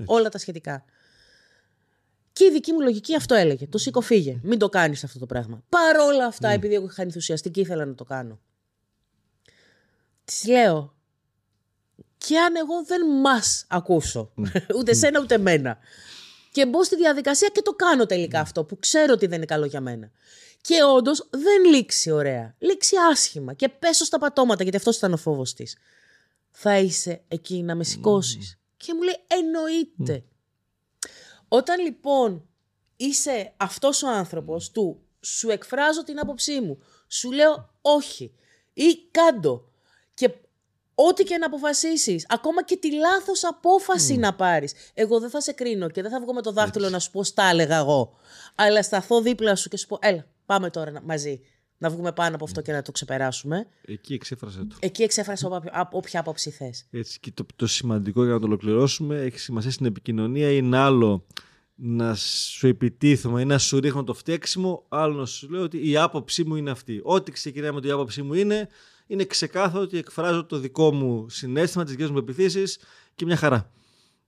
όλα 0.05 0.29
τα 0.29 0.39
σχετικά. 0.39 0.85
Και 2.33 2.45
η 2.45 2.51
δική 2.51 2.73
μου 2.73 2.81
λογική 2.81 3.15
αυτό 3.15 3.35
έλεγε. 3.35 3.67
Το 3.67 3.79
σήκω, 3.79 4.01
φύγε. 4.01 4.41
Μην 4.43 4.59
το 4.59 4.69
κάνεις 4.69 5.05
αυτό 5.05 5.19
το 5.19 5.27
πράγμα. 5.27 5.63
Παρ' 5.69 5.97
όλα 5.97 6.27
αυτά, 6.27 6.49
επειδή 6.49 6.75
εγώ 6.75 6.87
είχα 6.87 7.03
ενθουσιαστική, 7.03 7.61
ήθελα 7.61 7.85
να 7.85 7.95
το 7.95 8.05
κάνω. 8.05 8.41
Της 10.25 10.47
λέω, 10.47 10.95
και 12.19 12.39
αν 12.39 12.57
εγώ 12.57 12.85
δεν 12.85 13.07
μας 13.07 13.65
ακούσω, 13.69 14.33
ούτε 14.79 14.95
σένα 14.95 15.21
ούτε 15.21 15.39
μένα, 15.39 15.79
και 16.53 16.67
μπω 16.67 16.85
στη 16.85 16.97
διαδικασία 16.97 17.49
και 17.49 17.63
το 17.63 17.73
κάνω 17.73 18.07
τελικά 18.07 18.41
αυτό 18.41 18.65
που 18.65 18.79
ξέρω 18.79 19.13
ότι 19.13 19.27
δεν 19.27 19.37
είναι 19.37 19.47
καλό 19.47 19.67
για 19.67 19.81
μένα. 19.81 20.11
Και 20.67 20.83
όντως 20.83 21.29
δεν 21.31 21.65
λήξει 21.65 22.11
ωραία. 22.11 22.55
Λήξει 22.59 22.97
άσχημα 23.11 23.55
και 23.55 23.69
πέσω 23.69 24.05
στα 24.05 24.19
πατώματα, 24.19 24.63
γιατί 24.63 24.77
αυτός 24.77 24.97
ήταν 24.97 25.13
ο 25.13 25.17
φόβος 25.17 25.55
της. 25.55 25.77
Θα 26.51 26.79
είσαι 26.79 27.23
εκεί 27.29 27.63
να 27.63 27.75
με 27.75 27.85
σηκώσεις. 27.85 28.59
Και 28.77 28.95
μου 28.95 29.03
λέει, 29.03 29.17
εννοείται. 29.27 30.25
Όταν 31.49 31.81
λοιπόν 31.81 32.49
είσαι 32.97 33.53
αυτός 33.57 34.03
ο 34.03 34.09
άνθρωπος 34.09 34.71
του, 34.71 35.01
σου 35.21 35.51
εκφράζω 35.51 36.05
την 36.05 36.19
άποψή 36.19 36.61
μου, 36.61 36.79
σου 37.09 37.33
λέω 37.33 37.71
όχι 37.81 38.35
ή 38.73 39.09
κάντο 39.11 39.69
και 40.15 40.35
ό,τι 40.95 41.25
και 41.25 41.39
να 41.39 41.47
αποφασίσεις, 41.47 42.27
ακόμα 42.29 42.65
και 42.65 42.77
τη 42.77 42.93
λάθος 42.93 43.45
απόφαση 43.45 44.17
να 44.17 44.35
πάρεις. 44.35 44.73
Εγώ 44.95 45.21
δεν 45.21 45.31
θα 45.31 45.41
σε 45.41 45.53
κρίνω 45.53 45.89
και 45.89 46.03
δεν 46.03 46.11
θα 46.11 46.21
βγω 46.21 46.33
με 46.33 46.43
το 46.43 46.53
δάχτυλο 46.53 46.89
να 46.89 46.99
σου 46.99 47.11
πω 47.11 47.25
στα 47.25 47.45
έλεγα 47.45 47.77
εγώ, 47.77 48.17
αλλά 48.55 48.83
σταθώ 48.83 49.21
δίπλα 49.21 49.57
σου 49.57 49.69
και 49.69 49.77
σου 49.77 49.87
πω 49.87 49.99
έλα 50.01 50.27
πάμε 50.47 50.71
τώρα 50.71 51.03
μαζί 51.05 51.41
να 51.79 51.91
βγούμε 51.91 52.13
πάνω 52.13 52.35
από 52.35 52.45
αυτό 52.45 52.63
και 52.63 52.73
να 52.73 52.83
το 52.83 52.93
ξεπεράσουμε. 52.93 53.67
Εκεί 53.83 54.15
εξέφρασε 54.15 54.65
το. 54.65 54.77
Εκεί 54.81 55.03
εξέφρασε 55.03 55.49
όποια 55.91 56.21
άποψη 56.21 56.51
θες. 56.51 56.87
Έτσι, 56.91 57.21
και 57.21 57.31
το, 57.31 57.47
το 57.57 57.67
σημαντικό 57.67 58.25
για 58.25 58.33
να 58.33 58.41
το 58.41 58.47
ολοκληρώσουμε 58.47 59.21
έχει 59.21 59.39
σημασία 59.39 59.71
στην 59.71 59.87
επικοινωνία. 59.87 60.51
Είναι 60.51 60.77
άλλο 60.77 61.27
να 61.75 62.15
σου 62.15 62.67
επιτίθουμε 62.67 63.41
ή 63.41 63.45
να 63.45 63.59
σου 63.59 63.81
ρίχνω 63.81 64.05
το 64.05 64.15
φταίξιμο, 64.15 64.85
άλλο 64.89 65.15
να 65.15 65.27
σου 65.27 65.51
λέω 65.51 65.63
ότι 65.63 65.91
η 65.91 65.97
άποψή 65.97 66.45
μου 66.45 66.57
είναι 66.57 66.71
αυτή. 66.71 67.01
Ό,τι 67.03 67.33
ξεκινάει 67.33 67.71
με 67.71 67.77
ότι 67.77 67.87
η 67.87 67.91
άποψή 67.91 68.23
μου 68.23 68.35
είναι, 68.35 68.69
είναι 69.07 69.25
ξεκάθαρο 69.25 69.83
ότι 69.83 69.99
εκφράζω 69.99 70.45
το 70.45 70.59
δικό 70.59 70.93
μου 70.93 71.29
συνέστημα, 71.29 71.85
τις 71.85 71.93
δικές 71.93 72.11
μου 72.11 72.19
επιθέσει 72.19 72.65
και 73.15 73.25
μια 73.25 73.37
χαρά. 73.37 73.71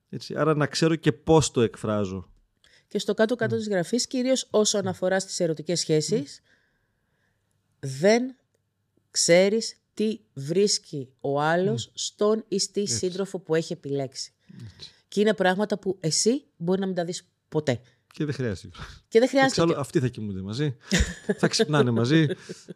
Έτσι, 0.09 0.37
άρα 0.37 0.55
να 0.55 0.67
ξέρω 0.67 0.95
και 0.95 1.13
πώς 1.13 1.51
το 1.51 1.61
εκφράζω. 1.61 2.29
Και 2.89 2.99
στο 2.99 3.15
κάτω-κάτω 3.15 3.55
mm. 3.55 3.59
της 3.59 3.69
γραφής, 3.69 4.07
κυρίως 4.07 4.47
όσον 4.51 4.87
αφορά 4.87 5.21
στις 5.21 5.41
ερωτικές 5.41 5.81
σχέσεις, 5.81 6.43
δεν 7.81 8.37
ξέρεις 9.11 9.77
τι 9.95 10.21
βρίσκει 10.33 11.09
ο 11.21 11.41
άλλος 11.41 11.91
στον 11.95 12.45
ή 12.49 12.59
στη 12.59 12.87
σύντροφο 12.87 13.39
που 13.39 13.55
έχει 13.55 13.73
επιλέξει. 13.73 14.33
Και 15.09 15.21
είναι 15.21 15.35
πράγματα 15.35 15.79
που 15.79 15.97
εσύ 16.01 16.45
μπορεί 16.57 16.81
να 16.81 16.87
μην 16.87 16.95
τα 16.95 17.05
δεις 17.05 17.29
ποτέ. 17.49 17.81
Και 18.13 18.25
δεν 18.25 18.35
χρειάζεται. 18.35 18.77
Και 19.09 19.19
δεν 19.19 19.29
χρειάζεται. 19.29 19.61
Εξάλλου, 19.61 19.81
αυτοί 19.81 20.01
θα 20.01 20.09
κοιμούνται 20.09 20.41
μαζί. 20.41 20.77
θα 21.41 21.49
ξυπνάνε 21.49 21.91
μαζί. 21.91 22.27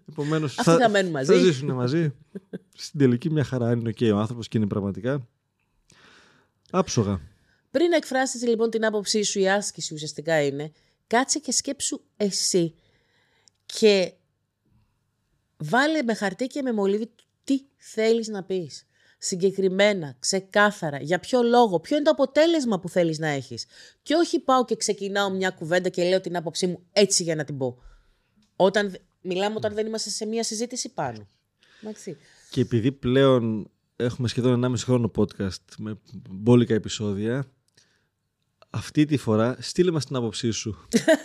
Επομένως. 0.09 0.59
Αυτοί 0.59 0.71
θα, 0.71 0.79
θα 0.79 0.89
μένουν 0.89 1.11
μαζί. 1.11 1.33
Θα 1.33 1.39
ζήσουν 1.39 1.71
μαζί. 1.71 2.15
Στην 2.75 2.99
τελική 2.99 3.31
μια 3.31 3.45
χαρά 3.45 3.73
είναι 3.73 3.93
και 3.93 4.13
ο 4.13 4.19
άνθρωπος 4.19 4.49
και 4.49 4.59
είναι 4.59 4.67
πραγματικά. 4.67 5.29
Άψογα. 6.71 7.21
Πριν 7.73 7.89
να 7.89 7.97
εκφράσεις 7.97 8.43
λοιπόν 8.43 8.71
την 8.71 8.85
άποψή 8.85 9.23
σου, 9.23 9.39
η 9.41 9.51
άσκηση 9.51 9.95
ουσιαστικά 9.95 10.43
είναι 10.43 10.73
κάτσε 11.07 11.39
και 11.39 11.53
σκέψου 11.53 12.01
εσύ 12.17 12.75
και 13.67 14.13
βάλε 15.57 16.03
με 16.03 16.15
χαρτί 16.15 16.47
και 16.47 16.63
με 16.63 16.73
μολύβι 16.73 17.11
τι 17.45 17.61
θέλεις 17.77 18.29
να 18.29 18.43
πεις 18.43 18.87
συγκεκριμένα, 19.19 20.17
ξεκάθαρα, 20.19 20.99
για 21.03 21.19
ποιο 21.19 21.43
λόγο, 21.43 21.81
ποιο 21.81 21.97
είναι 21.97 22.05
το 22.05 22.11
αποτέλεσμα 22.11 22.81
που 22.81 22.89
θέλεις 22.89 23.19
να 23.19 23.29
έχεις. 23.29 23.67
Και 24.03 24.15
όχι 24.15 24.41
πάω 24.41 24.65
και 24.65 24.77
ξεκινάω 24.77 25.31
μια 25.31 25.51
κουβέντα 25.51 25.89
και 25.89 26.05
λέω 26.05 26.21
την 26.21 26.37
άποψή 26.37 26.67
μου 26.67 26.87
έτσι 26.93 27.23
για 27.23 27.35
να 27.35 27.45
την 27.45 27.59
πω. 27.59 27.83
Όταν, 28.57 28.97
μιλάμε 29.21 29.57
όταν 29.57 29.75
δεν 29.75 29.87
είμαστε 29.87 30.11
σε 30.11 30.27
μια 30.27 30.43
συζήτηση 30.43 30.89
πάνω. 30.89 31.27
Εντάξει. 31.83 32.17
Και 32.51 32.61
επειδή 32.61 32.93
πλέον 32.93 33.71
έχουμε 33.97 34.29
σχεδόν 34.29 34.65
1,5 34.65 34.75
χρόνο 34.77 35.11
podcast 35.17 35.65
με 35.79 35.99
μπόλικα 36.31 36.75
επεισόδια, 36.75 37.47
αυτή 38.75 39.05
τη 39.05 39.17
φορά 39.17 39.57
στείλε 39.61 39.91
μας 39.91 40.07
την 40.07 40.17
άποψή 40.17 40.51
σου 40.51 40.79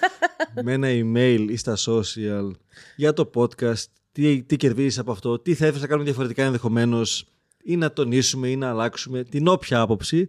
με 0.63 0.73
ένα 0.73 0.88
email 0.91 1.47
ή 1.49 1.55
στα 1.55 1.77
social 1.86 2.51
για 2.95 3.13
το 3.13 3.29
podcast, 3.33 3.83
τι, 4.12 4.43
τι 4.43 4.55
κερδίζεις 4.55 4.99
από 4.99 5.12
αυτό, 5.12 5.39
τι 5.39 5.53
θα 5.53 5.65
ήθελες 5.65 5.81
να 5.81 5.88
κάνουμε 5.88 6.05
διαφορετικά 6.05 6.43
ενδεχομένως 6.43 7.25
ή 7.63 7.75
να 7.75 7.93
τονίσουμε 7.93 8.49
ή 8.49 8.55
να 8.55 8.69
αλλάξουμε 8.69 9.23
την 9.23 9.47
όποια 9.47 9.79
άποψη, 9.79 10.27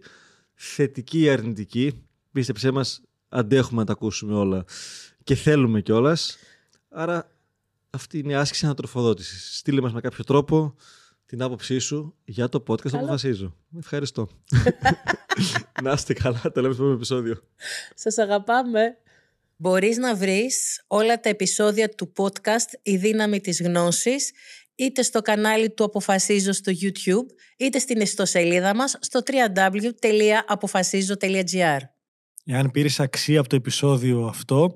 θετική 0.53 1.19
ή 1.19 1.29
αρνητική. 1.29 2.03
Πίστεψέ 2.31 2.71
μας, 2.71 3.01
αντέχουμε 3.29 3.79
να 3.79 3.85
τα 3.85 3.91
ακούσουμε 3.91 4.33
όλα 4.33 4.65
και 5.23 5.35
θέλουμε 5.35 5.81
κιόλας. 5.81 6.37
Άρα 6.89 7.31
αυτή 7.89 8.19
είναι 8.19 8.31
η 8.31 8.35
άσκηση 8.35 8.65
ανατροφοδότησης. 8.65 9.57
Στείλε 9.57 9.81
μας 9.81 9.93
με 9.93 10.01
κάποιο 10.01 10.23
τρόπο 10.23 10.75
την 11.29 11.41
άποψή 11.41 11.79
σου 11.79 12.15
για 12.25 12.49
το 12.49 12.63
podcast 12.67 12.91
που 12.91 12.97
αποφασίζω. 12.97 13.55
Ευχαριστώ. 13.77 14.29
να 15.83 15.91
είστε 15.91 16.13
καλά, 16.13 16.41
το 16.53 16.61
λέμε 16.61 16.73
στο 16.73 16.81
επόμενο 16.81 16.95
επεισόδιο. 16.95 17.41
Σας 17.95 18.17
αγαπάμε. 18.17 18.97
Μπορείς 19.55 19.97
να 19.97 20.15
βρεις 20.15 20.83
όλα 20.87 21.19
τα 21.19 21.29
επεισόδια 21.29 21.89
του 21.89 22.11
podcast 22.15 22.79
«Η 22.81 22.97
δύναμη 22.97 23.39
της 23.39 23.61
γνώσης» 23.61 24.31
είτε 24.75 25.01
στο 25.01 25.21
κανάλι 25.21 25.69
του 25.69 25.83
Αποφασίζω 25.83 26.51
στο 26.51 26.71
YouTube, 26.81 27.25
είτε 27.57 27.79
στην 27.79 27.99
ιστοσελίδα 27.99 28.75
μας 28.75 28.97
στο 28.99 29.21
www.apofasizo.gr. 29.25 31.79
Εάν 32.45 32.71
πήρες 32.71 32.99
αξία 32.99 33.39
από 33.39 33.49
το 33.49 33.55
επεισόδιο 33.55 34.25
αυτό, 34.25 34.75